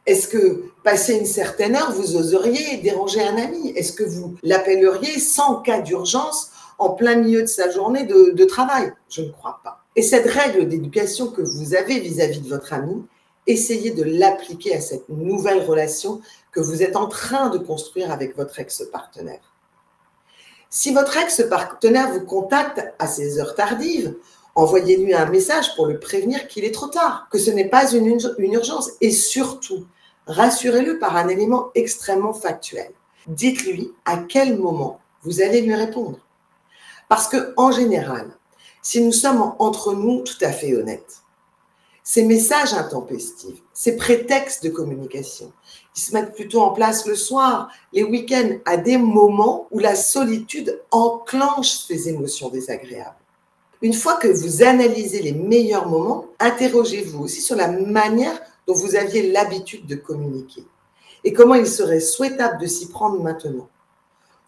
Est-ce 0.06 0.28
que, 0.28 0.64
passé 0.82 1.14
une 1.14 1.24
certaine 1.24 1.76
heure, 1.76 1.92
vous 1.92 2.16
oseriez 2.16 2.76
déranger 2.78 3.22
un 3.22 3.38
ami? 3.38 3.70
Est-ce 3.70 3.94
que 3.94 4.04
vous 4.04 4.36
l'appelleriez 4.42 5.18
sans 5.18 5.62
cas 5.62 5.80
d'urgence 5.80 6.50
en 6.78 6.90
plein 6.90 7.16
milieu 7.16 7.40
de 7.40 7.46
sa 7.46 7.70
journée 7.70 8.04
de, 8.04 8.44
travail? 8.44 8.92
Je 9.08 9.22
ne 9.22 9.30
crois 9.30 9.60
pas. 9.64 9.82
Et 9.96 10.02
cette 10.02 10.26
règle 10.26 10.68
d'éducation 10.68 11.28
que 11.28 11.40
vous 11.40 11.74
avez 11.74 12.00
vis-à-vis 12.00 12.40
de 12.40 12.48
votre 12.48 12.74
ami, 12.74 13.02
essayez 13.46 13.92
de 13.92 14.02
l'appliquer 14.02 14.76
à 14.76 14.80
cette 14.82 15.08
nouvelle 15.08 15.64
relation 15.64 16.20
que 16.52 16.60
vous 16.60 16.82
êtes 16.82 16.96
en 16.96 17.06
train 17.06 17.48
de 17.48 17.58
construire 17.58 18.12
avec 18.12 18.36
votre 18.36 18.60
ex-partenaire. 18.60 19.54
Si 20.68 20.92
votre 20.92 21.16
ex-partenaire 21.16 22.12
vous 22.12 22.26
contacte 22.26 22.82
à 22.98 23.06
ces 23.06 23.38
heures 23.38 23.54
tardives, 23.54 24.14
envoyez-lui 24.54 25.14
un 25.14 25.26
message 25.26 25.74
pour 25.76 25.86
le 25.86 25.98
prévenir 25.98 26.46
qu'il 26.46 26.64
est 26.64 26.74
trop 26.74 26.88
tard, 26.88 27.28
que 27.30 27.38
ce 27.38 27.50
n'est 27.50 27.68
pas 27.68 27.90
une 27.92 28.18
urgence. 28.38 28.90
Et 29.00 29.10
surtout, 29.10 29.86
rassurez-le 30.26 30.98
par 30.98 31.16
un 31.16 31.28
élément 31.28 31.70
extrêmement 31.74 32.32
factuel. 32.32 32.90
Dites-lui 33.26 33.92
à 34.04 34.18
quel 34.18 34.58
moment 34.58 35.00
vous 35.22 35.40
allez 35.40 35.62
lui 35.62 35.74
répondre. 35.74 36.18
Parce 37.08 37.28
que, 37.28 37.54
en 37.56 37.70
général, 37.70 38.30
si 38.82 39.02
nous 39.02 39.12
sommes 39.12 39.54
entre 39.58 39.94
nous 39.94 40.22
tout 40.22 40.42
à 40.42 40.52
fait 40.52 40.74
honnêtes, 40.74 41.22
ces 42.02 42.24
messages 42.24 42.74
intempestifs, 42.74 43.62
ces 43.72 43.96
prétextes 43.96 44.62
de 44.62 44.68
communication, 44.68 45.52
ils 45.96 46.00
se 46.00 46.12
mettent 46.12 46.34
plutôt 46.34 46.60
en 46.60 46.72
place 46.72 47.06
le 47.06 47.14
soir, 47.14 47.70
les 47.94 48.04
week-ends, 48.04 48.58
à 48.66 48.76
des 48.76 48.98
moments 48.98 49.68
où 49.70 49.78
la 49.78 49.94
solitude 49.94 50.82
enclenche 50.90 51.78
ces 51.86 52.10
émotions 52.10 52.50
désagréables. 52.50 53.16
Une 53.80 53.94
fois 53.94 54.16
que 54.16 54.28
vous 54.28 54.62
analysez 54.62 55.22
les 55.22 55.32
meilleurs 55.32 55.88
moments, 55.88 56.26
interrogez-vous 56.40 57.24
aussi 57.24 57.40
sur 57.40 57.56
la 57.56 57.68
manière 57.68 58.38
dont 58.66 58.74
vous 58.74 58.96
aviez 58.96 59.30
l'habitude 59.32 59.86
de 59.86 59.94
communiquer 59.94 60.64
et 61.24 61.32
comment 61.32 61.54
il 61.54 61.66
serait 61.66 62.00
souhaitable 62.00 62.60
de 62.60 62.66
s'y 62.66 62.88
prendre 62.88 63.20
maintenant. 63.22 63.68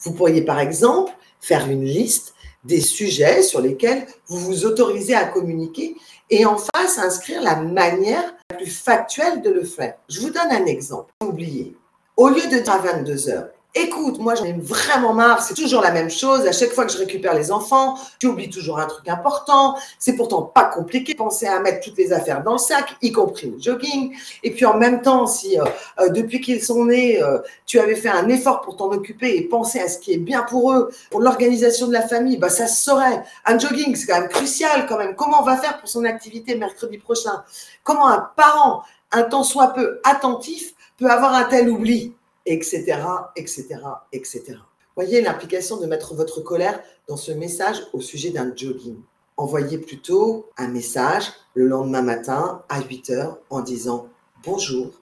Vous 0.00 0.12
pourriez 0.12 0.42
par 0.42 0.60
exemple 0.60 1.12
faire 1.40 1.68
une 1.68 1.84
liste 1.84 2.34
des 2.64 2.80
sujets 2.80 3.42
sur 3.42 3.60
lesquels 3.60 4.06
vous 4.26 4.38
vous 4.38 4.66
autorisez 4.66 5.14
à 5.14 5.24
communiquer 5.24 5.96
et 6.30 6.44
en 6.44 6.56
face 6.56 6.98
inscrire 6.98 7.42
la 7.42 7.56
manière 7.56 8.34
la 8.50 8.56
plus 8.56 8.70
factuelle 8.70 9.42
de 9.42 9.50
le 9.50 9.64
faire. 9.64 9.94
Je 10.08 10.20
vous 10.20 10.30
donne 10.30 10.50
un 10.50 10.66
exemple. 10.66 11.12
Oubliez, 11.22 11.76
au 12.16 12.28
lieu 12.28 12.42
de 12.42 12.68
à 12.68 12.78
22 12.78 13.28
heures, 13.28 13.48
Écoute, 13.78 14.18
moi 14.20 14.34
j'en 14.34 14.46
ai 14.46 14.54
vraiment 14.54 15.12
marre, 15.12 15.42
c'est 15.42 15.52
toujours 15.52 15.82
la 15.82 15.90
même 15.90 16.08
chose. 16.08 16.46
À 16.46 16.52
chaque 16.52 16.70
fois 16.70 16.86
que 16.86 16.92
je 16.92 16.96
récupère 16.96 17.34
les 17.34 17.52
enfants, 17.52 17.98
tu 18.18 18.26
oublies 18.26 18.48
toujours 18.48 18.78
un 18.78 18.86
truc 18.86 19.06
important. 19.06 19.76
C'est 19.98 20.16
pourtant 20.16 20.40
pas 20.40 20.64
compliqué. 20.64 21.14
Pensez 21.14 21.46
à 21.46 21.60
mettre 21.60 21.84
toutes 21.84 21.98
les 21.98 22.10
affaires 22.10 22.42
dans 22.42 22.52
le 22.52 22.58
sac, 22.58 22.96
y 23.02 23.12
compris 23.12 23.50
le 23.50 23.60
jogging. 23.60 24.16
Et 24.42 24.52
puis 24.52 24.64
en 24.64 24.78
même 24.78 25.02
temps, 25.02 25.26
si 25.26 25.60
euh, 25.60 25.64
euh, 26.00 26.08
depuis 26.08 26.40
qu'ils 26.40 26.62
sont 26.62 26.86
nés, 26.86 27.22
euh, 27.22 27.40
tu 27.66 27.78
avais 27.78 27.96
fait 27.96 28.08
un 28.08 28.30
effort 28.30 28.62
pour 28.62 28.78
t'en 28.78 28.90
occuper 28.90 29.36
et 29.36 29.42
penser 29.42 29.78
à 29.78 29.88
ce 29.90 29.98
qui 29.98 30.14
est 30.14 30.18
bien 30.18 30.44
pour 30.44 30.72
eux, 30.72 30.90
pour 31.10 31.20
l'organisation 31.20 31.86
de 31.86 31.92
la 31.92 32.08
famille, 32.08 32.38
bah 32.38 32.48
ça 32.48 32.68
se 32.68 32.82
saurait. 32.82 33.24
Un 33.44 33.58
jogging, 33.58 33.94
c'est 33.94 34.06
quand 34.06 34.18
même 34.18 34.30
crucial 34.30 34.86
quand 34.86 34.96
même. 34.96 35.14
Comment 35.14 35.42
on 35.42 35.44
va 35.44 35.58
faire 35.58 35.78
pour 35.80 35.90
son 35.90 36.06
activité 36.06 36.54
mercredi 36.54 36.96
prochain? 36.96 37.44
Comment 37.84 38.08
un 38.08 38.26
parent, 38.36 38.84
un 39.12 39.24
temps 39.24 39.44
soit 39.44 39.74
peu 39.74 40.00
attentif, 40.02 40.72
peut 40.96 41.10
avoir 41.10 41.34
un 41.34 41.44
tel 41.44 41.68
oubli? 41.68 42.15
Etc., 42.46 43.02
etc., 43.36 43.66
etc. 44.12 44.56
Voyez 44.94 45.20
l'implication 45.20 45.76
de 45.76 45.86
mettre 45.86 46.14
votre 46.14 46.40
colère 46.40 46.80
dans 47.08 47.16
ce 47.16 47.32
message 47.32 47.82
au 47.92 48.00
sujet 48.00 48.30
d'un 48.30 48.54
jogging. 48.56 48.96
Envoyez 49.36 49.76
plutôt 49.76 50.48
un 50.56 50.68
message 50.68 51.32
le 51.54 51.66
lendemain 51.66 52.00
matin 52.00 52.62
à 52.70 52.80
8 52.80 53.10
heures 53.10 53.38
en 53.50 53.60
disant 53.60 54.08
Bonjour, 54.44 54.92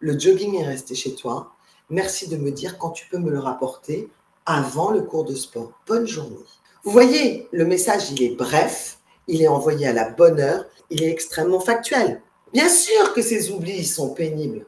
le 0.00 0.18
jogging 0.18 0.56
est 0.56 0.66
resté 0.66 0.94
chez 0.94 1.14
toi. 1.14 1.52
Merci 1.90 2.28
de 2.28 2.36
me 2.38 2.50
dire 2.50 2.78
quand 2.78 2.90
tu 2.90 3.06
peux 3.08 3.18
me 3.18 3.30
le 3.30 3.38
rapporter 3.38 4.08
avant 4.46 4.90
le 4.90 5.02
cours 5.02 5.24
de 5.24 5.34
sport. 5.34 5.72
Bonne 5.86 6.06
journée. 6.06 6.36
Vous 6.84 6.90
voyez, 6.90 7.48
le 7.52 7.66
message, 7.66 8.10
il 8.10 8.22
est 8.22 8.34
bref, 8.34 8.98
il 9.28 9.42
est 9.42 9.48
envoyé 9.48 9.86
à 9.86 9.92
la 9.92 10.08
bonne 10.08 10.40
heure, 10.40 10.64
il 10.90 11.02
est 11.02 11.10
extrêmement 11.10 11.60
factuel. 11.60 12.22
Bien 12.52 12.68
sûr 12.68 13.12
que 13.14 13.22
ces 13.22 13.50
oublis 13.50 13.84
sont 13.84 14.14
pénibles 14.14 14.66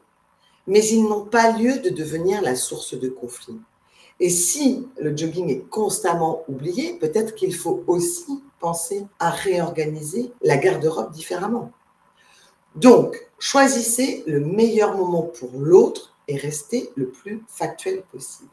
mais 0.67 0.85
ils 0.85 1.03
n'ont 1.03 1.25
pas 1.25 1.51
lieu 1.51 1.79
de 1.79 1.89
devenir 1.89 2.41
la 2.41 2.55
source 2.55 2.99
de 2.99 3.09
conflit. 3.09 3.59
Et 4.19 4.29
si 4.29 4.87
le 4.97 5.15
jogging 5.15 5.49
est 5.49 5.69
constamment 5.69 6.43
oublié, 6.47 6.93
peut-être 6.93 7.35
qu'il 7.35 7.53
faut 7.53 7.83
aussi 7.87 8.41
penser 8.59 9.05
à 9.19 9.29
réorganiser 9.29 10.31
la 10.41 10.57
garde-robe 10.57 11.11
différemment. 11.11 11.71
Donc, 12.75 13.29
choisissez 13.39 14.23
le 14.25 14.39
meilleur 14.39 14.97
moment 14.97 15.23
pour 15.23 15.51
l'autre 15.59 16.15
et 16.27 16.37
restez 16.37 16.89
le 16.95 17.09
plus 17.09 17.43
factuel 17.47 18.03
possible. 18.11 18.49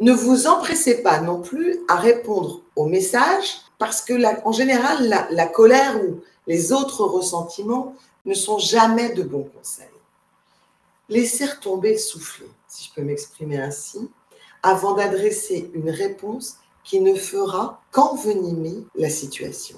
Ne 0.00 0.12
vous 0.12 0.46
empressez 0.46 1.02
pas 1.02 1.20
non 1.20 1.42
plus 1.42 1.80
à 1.88 1.96
répondre 1.96 2.62
aux 2.74 2.86
messages 2.86 3.60
parce 3.78 4.00
que, 4.00 4.14
en 4.46 4.52
général, 4.52 5.26
la 5.30 5.46
colère 5.46 6.02
ou 6.02 6.20
les 6.46 6.72
autres 6.72 7.04
ressentiments 7.04 7.94
ne 8.24 8.34
sont 8.34 8.58
jamais 8.58 9.12
de 9.12 9.22
bons 9.22 9.48
conseils. 9.56 9.91
Laissez 11.12 11.46
tomber 11.60 11.92
le 11.92 11.98
soufflet, 11.98 12.48
si 12.68 12.88
je 12.88 12.94
peux 12.94 13.02
m'exprimer 13.02 13.58
ainsi, 13.58 14.08
avant 14.62 14.94
d'adresser 14.94 15.70
une 15.74 15.90
réponse 15.90 16.56
qui 16.84 17.00
ne 17.00 17.14
fera 17.14 17.82
qu'envenimer 17.90 18.86
la 18.94 19.10
situation. 19.10 19.76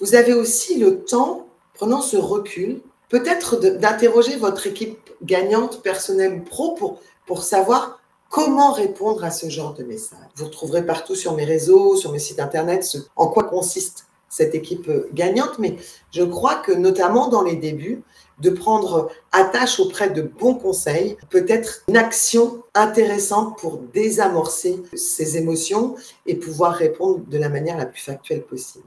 Vous 0.00 0.14
avez 0.14 0.34
aussi 0.34 0.78
le 0.78 1.02
temps, 1.02 1.48
prenant 1.72 2.02
ce 2.02 2.18
recul, 2.18 2.82
peut-être 3.08 3.56
d'interroger 3.56 4.36
votre 4.36 4.66
équipe 4.66 4.98
gagnante, 5.22 5.82
personnelle 5.82 6.44
pro, 6.44 6.74
pour, 6.74 7.00
pour 7.24 7.42
savoir 7.42 7.98
comment 8.28 8.72
répondre 8.72 9.24
à 9.24 9.30
ce 9.30 9.48
genre 9.48 9.72
de 9.72 9.82
message. 9.82 10.18
Vous 10.34 10.44
retrouverez 10.44 10.84
partout 10.84 11.14
sur 11.14 11.34
mes 11.34 11.46
réseaux, 11.46 11.96
sur 11.96 12.12
mes 12.12 12.18
sites 12.18 12.38
internet, 12.38 12.98
en 13.16 13.28
quoi 13.28 13.44
consiste 13.44 14.08
cette 14.28 14.54
équipe 14.54 14.90
gagnante, 15.14 15.58
mais 15.58 15.76
je 16.10 16.22
crois 16.22 16.56
que 16.56 16.72
notamment 16.72 17.28
dans 17.28 17.42
les 17.42 17.56
débuts, 17.56 18.02
de 18.40 18.50
prendre 18.50 19.10
attache 19.32 19.80
auprès 19.80 20.10
de 20.10 20.22
bons 20.22 20.54
conseils 20.54 21.16
peut 21.30 21.46
être 21.48 21.82
une 21.88 21.96
action 21.96 22.62
intéressante 22.74 23.58
pour 23.58 23.78
désamorcer 23.78 24.82
ces 24.94 25.36
émotions 25.36 25.94
et 26.26 26.36
pouvoir 26.36 26.74
répondre 26.74 27.20
de 27.26 27.38
la 27.38 27.48
manière 27.48 27.76
la 27.76 27.86
plus 27.86 28.02
factuelle 28.02 28.42
possible. 28.42 28.84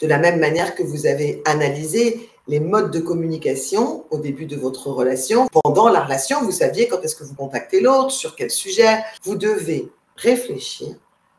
De 0.00 0.06
la 0.06 0.18
même 0.18 0.40
manière 0.40 0.74
que 0.74 0.82
vous 0.82 1.06
avez 1.06 1.42
analysé 1.44 2.28
les 2.48 2.60
modes 2.60 2.90
de 2.90 2.98
communication 2.98 4.04
au 4.10 4.18
début 4.18 4.46
de 4.46 4.56
votre 4.56 4.88
relation. 4.88 5.46
Pendant 5.62 5.88
la 5.88 6.00
relation, 6.00 6.42
vous 6.42 6.50
saviez 6.50 6.88
quand 6.88 7.00
est-ce 7.02 7.14
que 7.14 7.24
vous 7.24 7.34
contactez 7.34 7.80
l'autre, 7.80 8.10
sur 8.10 8.34
quel 8.34 8.50
sujet. 8.50 8.98
Vous 9.22 9.36
devez 9.36 9.88
réfléchir 10.16 10.96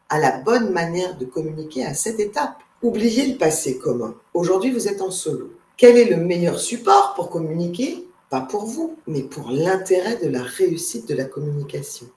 à 0.10 0.20
la 0.20 0.32
bonne 0.32 0.72
manière 0.72 1.18
de 1.18 1.26
communiquer 1.26 1.86
à 1.86 1.94
cette 1.94 2.20
étape. 2.20 2.56
Oubliez 2.82 3.28
le 3.28 3.38
passé 3.38 3.78
commun. 3.78 4.16
Aujourd'hui, 4.34 4.72
vous 4.72 4.88
êtes 4.88 5.02
en 5.02 5.12
solo. 5.12 5.53
Quel 5.76 5.98
est 5.98 6.06
le 6.06 6.18
meilleur 6.18 6.60
support 6.60 7.14
pour 7.16 7.30
communiquer? 7.30 8.08
Pas 8.30 8.42
pour 8.42 8.66
vous, 8.66 8.96
mais 9.08 9.24
pour 9.24 9.50
l'intérêt 9.50 10.18
de 10.18 10.28
la 10.28 10.44
réussite 10.44 11.08
de 11.08 11.16
la 11.16 11.26
communication. 11.26 12.08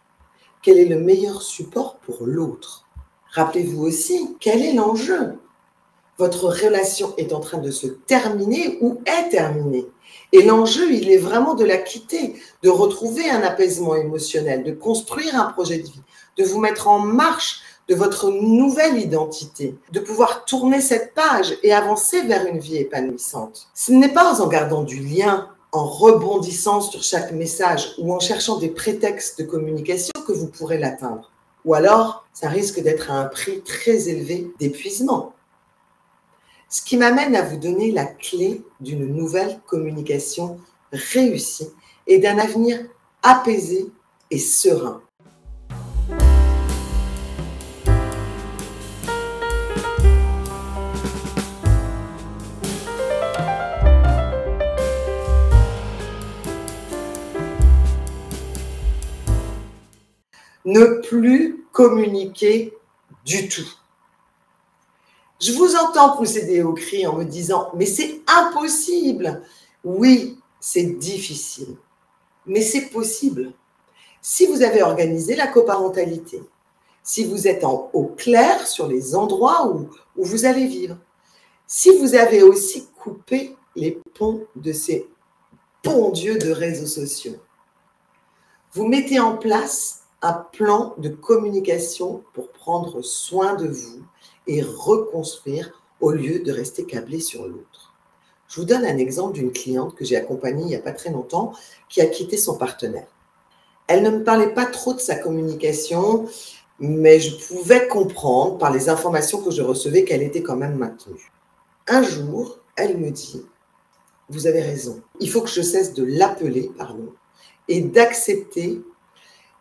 Quel 0.62 0.78
est 0.78 0.84
le 0.84 0.98
meilleur 0.98 1.40
support 1.40 1.96
pour 1.96 2.26
l'autre? 2.26 2.84
Rappelez-vous 3.32 3.82
aussi, 3.82 4.36
quel 4.40 4.62
est 4.62 4.74
l'enjeu? 4.74 5.38
Votre 6.18 6.48
relation 6.48 7.14
est 7.16 7.32
en 7.32 7.40
train 7.40 7.58
de 7.58 7.70
se 7.70 7.86
terminer 7.86 8.78
ou 8.82 9.00
est 9.06 9.30
terminée. 9.30 9.86
Et 10.32 10.42
l'enjeu, 10.42 10.92
il 10.92 11.10
est 11.10 11.18
vraiment 11.18 11.54
de 11.54 11.64
la 11.64 11.78
quitter, 11.78 12.34
de 12.62 12.68
retrouver 12.68 13.30
un 13.30 13.42
apaisement 13.42 13.94
émotionnel, 13.94 14.64
de 14.64 14.72
construire 14.72 15.38
un 15.38 15.52
projet 15.52 15.78
de 15.78 15.84
vie, 15.84 16.02
de 16.36 16.44
vous 16.44 16.60
mettre 16.60 16.88
en 16.88 16.98
marche 16.98 17.60
de 17.88 17.94
votre 17.94 18.30
nouvelle 18.30 18.98
identité, 18.98 19.76
de 19.92 20.00
pouvoir 20.00 20.44
tourner 20.44 20.80
cette 20.80 21.14
page 21.14 21.56
et 21.62 21.72
avancer 21.72 22.22
vers 22.22 22.46
une 22.46 22.58
vie 22.58 22.78
épanouissante. 22.78 23.68
Ce 23.74 23.92
n'est 23.92 24.12
pas 24.12 24.40
en 24.40 24.48
gardant 24.48 24.82
du 24.82 24.98
lien, 24.98 25.48
en 25.72 25.84
rebondissant 25.84 26.80
sur 26.80 27.02
chaque 27.02 27.32
message 27.32 27.94
ou 27.98 28.12
en 28.12 28.18
cherchant 28.18 28.56
des 28.56 28.70
prétextes 28.70 29.38
de 29.38 29.44
communication 29.44 30.12
que 30.26 30.32
vous 30.32 30.48
pourrez 30.48 30.78
l'atteindre. 30.78 31.30
Ou 31.64 31.74
alors, 31.74 32.24
ça 32.32 32.48
risque 32.48 32.80
d'être 32.80 33.10
à 33.10 33.14
un 33.14 33.26
prix 33.26 33.62
très 33.62 34.08
élevé 34.08 34.50
d'épuisement. 34.58 35.34
Ce 36.68 36.82
qui 36.82 36.96
m'amène 36.96 37.36
à 37.36 37.42
vous 37.42 37.58
donner 37.58 37.92
la 37.92 38.06
clé 38.06 38.62
d'une 38.80 39.06
nouvelle 39.06 39.60
communication 39.66 40.58
réussie 40.92 41.70
et 42.06 42.18
d'un 42.18 42.38
avenir 42.38 42.78
apaisé 43.22 43.90
et 44.30 44.38
serein. 44.38 45.02
Plus 61.08 61.64
communiquer 61.72 62.76
du 63.24 63.48
tout. 63.48 63.68
Je 65.40 65.52
vous 65.52 65.76
entends 65.76 66.12
procéder 66.12 66.62
au 66.62 66.72
cri 66.72 67.06
en 67.06 67.16
me 67.16 67.24
disant, 67.24 67.70
mais 67.74 67.86
c'est 67.86 68.20
impossible. 68.26 69.42
Oui, 69.84 70.38
c'est 70.60 70.98
difficile, 70.98 71.76
mais 72.46 72.62
c'est 72.62 72.88
possible. 72.88 73.52
Si 74.22 74.46
vous 74.46 74.62
avez 74.62 74.82
organisé 74.82 75.36
la 75.36 75.46
coparentalité, 75.46 76.42
si 77.02 77.24
vous 77.24 77.46
êtes 77.46 77.64
en, 77.64 77.90
au 77.92 78.06
clair 78.06 78.66
sur 78.66 78.88
les 78.88 79.14
endroits 79.14 79.68
où, 79.68 79.88
où 80.16 80.24
vous 80.24 80.46
allez 80.46 80.66
vivre, 80.66 80.96
si 81.66 81.96
vous 81.98 82.14
avez 82.14 82.42
aussi 82.42 82.88
coupé 82.98 83.54
les 83.76 84.00
ponts 84.14 84.44
de 84.56 84.72
ces 84.72 85.06
bons 85.84 86.10
dieux 86.10 86.38
de 86.38 86.50
réseaux 86.50 86.86
sociaux, 86.86 87.36
vous 88.72 88.88
mettez 88.88 89.20
en 89.20 89.36
place 89.36 90.05
un 90.22 90.32
plan 90.32 90.94
de 90.98 91.08
communication 91.08 92.24
pour 92.32 92.50
prendre 92.50 93.02
soin 93.02 93.54
de 93.54 93.68
vous 93.68 94.02
et 94.46 94.62
reconstruire 94.62 95.82
au 96.00 96.10
lieu 96.10 96.40
de 96.40 96.52
rester 96.52 96.84
câblé 96.84 97.20
sur 97.20 97.46
l'autre. 97.46 97.94
Je 98.48 98.60
vous 98.60 98.66
donne 98.66 98.84
un 98.84 98.98
exemple 98.98 99.34
d'une 99.34 99.52
cliente 99.52 99.94
que 99.94 100.04
j'ai 100.04 100.16
accompagnée 100.16 100.62
il 100.62 100.68
n'y 100.68 100.76
a 100.76 100.80
pas 100.80 100.92
très 100.92 101.10
longtemps 101.10 101.52
qui 101.88 102.00
a 102.00 102.06
quitté 102.06 102.36
son 102.36 102.56
partenaire. 102.56 103.08
Elle 103.88 104.02
ne 104.02 104.10
me 104.10 104.24
parlait 104.24 104.52
pas 104.52 104.66
trop 104.66 104.94
de 104.94 105.00
sa 105.00 105.16
communication, 105.16 106.26
mais 106.78 107.20
je 107.20 107.36
pouvais 107.46 107.86
comprendre 107.88 108.58
par 108.58 108.72
les 108.72 108.88
informations 108.88 109.42
que 109.42 109.50
je 109.50 109.62
recevais 109.62 110.04
qu'elle 110.04 110.22
était 110.22 110.42
quand 110.42 110.56
même 110.56 110.76
maintenue. 110.76 111.32
Un 111.86 112.02
jour, 112.02 112.58
elle 112.76 112.98
me 112.98 113.10
dit, 113.10 113.44
vous 114.28 114.46
avez 114.46 114.60
raison, 114.60 115.02
il 115.20 115.30
faut 115.30 115.40
que 115.40 115.48
je 115.48 115.62
cesse 115.62 115.94
de 115.94 116.04
l'appeler, 116.04 116.70
pardon, 116.76 117.12
et 117.68 117.80
d'accepter 117.80 118.82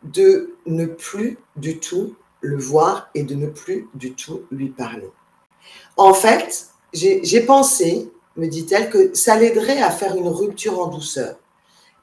de 0.05 0.55
ne 0.65 0.85
plus 0.85 1.37
du 1.55 1.79
tout 1.79 2.15
le 2.41 2.57
voir 2.57 3.09
et 3.15 3.23
de 3.23 3.35
ne 3.35 3.47
plus 3.47 3.89
du 3.93 4.13
tout 4.13 4.43
lui 4.51 4.69
parler. 4.69 5.09
En 5.97 6.13
fait, 6.13 6.69
j'ai 6.93 7.41
pensé, 7.41 8.11
me 8.37 8.47
dit-elle, 8.47 8.89
que 8.89 9.13
ça 9.15 9.37
l'aiderait 9.37 9.81
à 9.81 9.91
faire 9.91 10.15
une 10.15 10.27
rupture 10.27 10.79
en 10.79 10.87
douceur. 10.87 11.37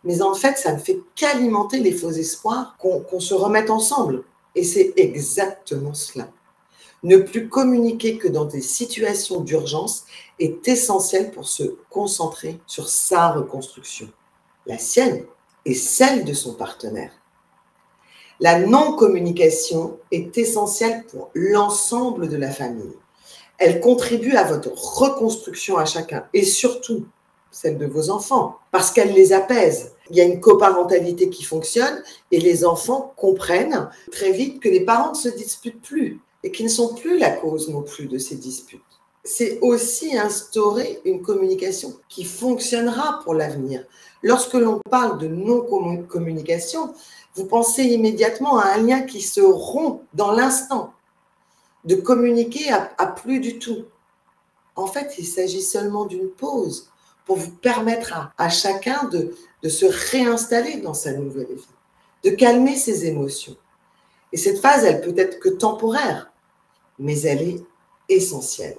Mais 0.05 0.21
en 0.21 0.35
fait, 0.35 0.59
ça 0.59 0.73
ne 0.73 0.79
fait 0.79 1.01
qu'alimenter 1.15 1.79
les 1.79 1.93
faux 1.93 2.11
espoirs 2.11 2.77
qu'on 2.79 3.21
se 3.21 3.35
remette 3.35 3.71
ensemble. 3.71 4.25
Et 4.55 4.65
c'est 4.65 4.93
exactement 4.97 5.95
cela. 5.95 6.29
Ne 7.05 7.19
plus 7.19 7.49
communiquer 7.49 8.19
que 8.19 8.29
dans 8.29 8.45
des 8.45 8.61
situations 8.61 9.41
d'urgence 9.41 10.05
est 10.38 10.67
essentiel 10.69 11.31
pour 11.31 11.49
se 11.49 11.77
concentrer 11.91 12.61
sur 12.67 12.88
sa 12.88 13.31
reconstruction, 13.31 14.09
la 14.67 14.79
sienne 14.79 15.25
et 15.65 15.75
celle 15.75 16.25
de 16.25 16.33
son 16.33 16.55
partenaire. 16.55 17.12
La 18.43 18.59
non-communication 18.59 19.99
est 20.11 20.37
essentielle 20.37 21.05
pour 21.13 21.31
l'ensemble 21.33 22.29
de 22.29 22.37
la 22.37 22.51
famille. 22.51 22.97
Elle 23.57 23.79
contribue 23.79 24.35
à 24.35 24.43
votre 24.43 24.73
reconstruction 24.73 25.77
à 25.77 25.85
chacun 25.85 26.25
et 26.35 26.43
surtout 26.43 27.07
celle 27.53 27.79
de 27.79 27.87
vos 27.87 28.11
enfants 28.11 28.57
parce 28.73 28.91
qu'elle 28.91 29.13
les 29.13 29.33
apaise. 29.33 29.93
Il 30.11 30.17
y 30.17 30.21
a 30.21 30.25
une 30.25 30.41
coparentalité 30.41 31.31
qui 31.31 31.45
fonctionne 31.45 32.03
et 32.33 32.41
les 32.41 32.65
enfants 32.65 33.15
comprennent 33.17 33.89
très 34.11 34.33
vite 34.33 34.61
que 34.61 34.69
les 34.69 34.85
parents 34.85 35.13
ne 35.13 35.17
se 35.17 35.29
disputent 35.29 35.81
plus 35.81 36.21
et 36.43 36.51
qu'ils 36.51 36.67
ne 36.67 36.71
sont 36.73 36.97
plus 36.97 37.21
la 37.21 37.31
cause 37.31 37.69
non 37.69 37.83
plus 37.83 38.07
de 38.07 38.19
ces 38.19 38.35
disputes. 38.35 38.83
C'est 39.23 39.61
aussi 39.61 40.19
instaurer 40.19 41.01
une 41.05 41.23
communication 41.23 41.95
qui 42.09 42.25
fonctionnera 42.25 43.21
pour 43.23 43.35
l'avenir. 43.35 43.85
Lorsque 44.25 44.55
l'on 44.55 44.81
parle 44.91 45.19
de 45.19 45.29
non-communication, 45.29 46.93
vous 47.35 47.47
pensez 47.47 47.85
immédiatement 47.85 48.59
à 48.59 48.75
un 48.75 48.79
lien 48.79 49.03
qui 49.03 49.21
se 49.21 49.40
rompt 49.40 50.03
dans 50.14 50.33
l'instant, 50.33 50.92
de 51.85 51.95
communiquer 51.97 52.71
à, 52.71 53.07
plus 53.07 53.40
du 53.40 53.59
tout. 53.59 53.85
En 54.77 54.87
fait, 54.87 55.14
il 55.18 55.27
s'agit 55.27 55.62
seulement 55.62 56.05
d'une 56.05 56.29
pause 56.29 56.90
pour 57.25 57.37
vous 57.37 57.51
permettre 57.51 58.33
à, 58.37 58.49
chacun 58.49 59.05
de, 59.05 59.35
se 59.68 59.87
réinstaller 60.11 60.77
dans 60.77 60.95
sa 60.95 61.12
nouvelle 61.12 61.55
vie, 61.55 61.66
de 62.25 62.31
calmer 62.31 62.77
ses 62.77 63.07
émotions. 63.07 63.57
Et 64.33 64.37
cette 64.37 64.61
phase, 64.61 64.85
elle 64.85 65.01
peut 65.01 65.14
être 65.16 65.40
que 65.40 65.49
temporaire, 65.49 66.33
mais 66.99 67.21
elle 67.23 67.42
est 67.42 67.64
essentielle. 68.09 68.79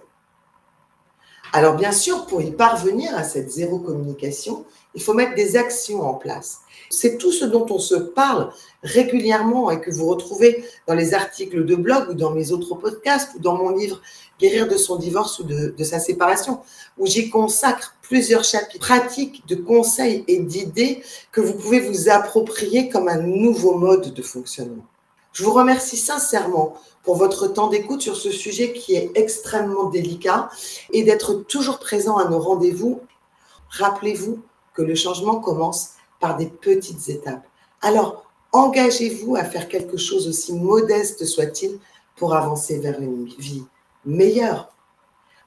Alors 1.56 1.76
bien 1.76 1.92
sûr, 1.92 2.26
pour 2.26 2.42
y 2.42 2.50
parvenir 2.50 3.16
à 3.16 3.24
cette 3.24 3.52
zéro 3.52 3.78
communication, 3.78 4.66
il 4.96 5.04
faut 5.04 5.14
mettre 5.14 5.36
des 5.36 5.56
actions 5.56 6.02
en 6.02 6.16
place. 6.16 6.62
C'est 6.90 7.20
tout 7.20 7.32
ce 7.32 7.46
dont 7.46 7.68
on 7.70 7.78
se 7.78 7.94
parle 7.94 8.50
régulièrement 8.82 9.70
et 9.70 9.80
que 9.80 9.92
vous 9.92 10.08
retrouvez 10.08 10.66
dans 10.88 10.96
les 10.96 11.14
articles 11.14 11.64
de 11.64 11.76
blog 11.76 12.10
ou 12.10 12.14
dans 12.16 12.32
mes 12.32 12.52
autres 12.52 12.74
podcasts 12.74 13.36
ou 13.36 13.40
dans 13.40 13.56
mon 13.56 13.70
livre 13.70 14.02
Guérir 14.40 14.68
de 14.68 14.78
son 14.78 14.96
divorce 14.96 15.38
ou 15.40 15.44
de, 15.44 15.84
sa 15.84 16.00
séparation, 16.00 16.60
où 16.98 17.06
j'y 17.06 17.30
consacre 17.30 17.96
plusieurs 18.02 18.44
chapitres 18.44 18.80
pratiques 18.86 19.48
de 19.48 19.56
conseils 19.56 20.24
et 20.28 20.40
d'idées 20.40 21.04
que 21.32 21.40
vous 21.40 21.54
pouvez 21.54 21.80
vous 21.80 22.10
approprier 22.10 22.90
comme 22.90 23.08
un 23.08 23.22
nouveau 23.22 23.78
mode 23.78 24.12
de 24.12 24.22
fonctionnement. 24.24 24.84
Je 25.34 25.44
vous 25.44 25.52
remercie 25.52 25.98
sincèrement 25.98 26.76
pour 27.04 27.16
votre 27.16 27.48
temps 27.48 27.68
d'écoute 27.68 28.02
sur 28.02 28.16
ce 28.16 28.30
sujet 28.30 28.72
qui 28.72 28.96
est 28.96 29.12
extrêmement 29.16 29.90
délicat 29.90 30.50
et 30.92 31.04
d'être 31.04 31.34
toujours 31.34 31.80
présent 31.80 32.18
à 32.18 32.30
nos 32.30 32.40
rendez-vous. 32.40 33.02
Rappelez-vous 33.70 34.42
que 34.74 34.84
le 34.84 34.96
changement 34.96 35.40
commence 35.40 35.94
par 36.20 36.38
des 36.38 36.46
petites 36.46 37.10
étapes. 37.10 37.46
Alors, 37.82 38.26
engagez-vous 38.52 39.36
à 39.36 39.44
faire 39.44 39.68
quelque 39.68 39.98
chose 39.98 40.28
aussi 40.28 40.54
modeste 40.54 41.26
soit-il 41.26 41.80
pour 42.16 42.36
avancer 42.36 42.80
vers 42.80 43.02
une 43.02 43.26
vie 43.26 43.66
meilleure. 44.06 44.73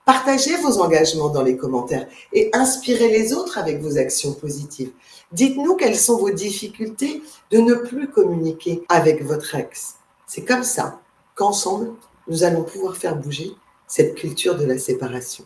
Partagez 0.06 0.56
vos 0.58 0.80
engagements 0.80 1.30
dans 1.30 1.42
les 1.42 1.56
commentaires 1.56 2.06
et 2.32 2.48
inspirez 2.52 3.08
les 3.08 3.32
autres 3.32 3.58
avec 3.58 3.80
vos 3.80 3.98
actions 3.98 4.34
positives. 4.34 4.92
Dites-nous 5.32 5.74
quelles 5.74 5.98
sont 5.98 6.16
vos 6.16 6.30
difficultés 6.30 7.24
de 7.50 7.58
ne 7.58 7.74
plus 7.74 8.08
communiquer 8.08 8.84
avec 8.88 9.24
votre 9.24 9.56
ex. 9.56 9.96
C'est 10.28 10.44
comme 10.44 10.62
ça 10.62 11.00
qu'ensemble, 11.34 11.92
nous 12.28 12.44
allons 12.44 12.62
pouvoir 12.62 12.96
faire 12.96 13.16
bouger 13.16 13.50
cette 13.88 14.14
culture 14.14 14.56
de 14.56 14.64
la 14.64 14.78
séparation. 14.78 15.44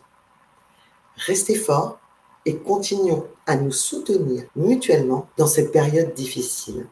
Restez 1.16 1.54
forts 1.54 1.98
et 2.44 2.56
continuons 2.56 3.26
à 3.46 3.56
nous 3.56 3.72
soutenir 3.72 4.44
mutuellement 4.56 5.26
dans 5.38 5.46
cette 5.46 5.72
période 5.72 6.12
difficile. 6.12 6.86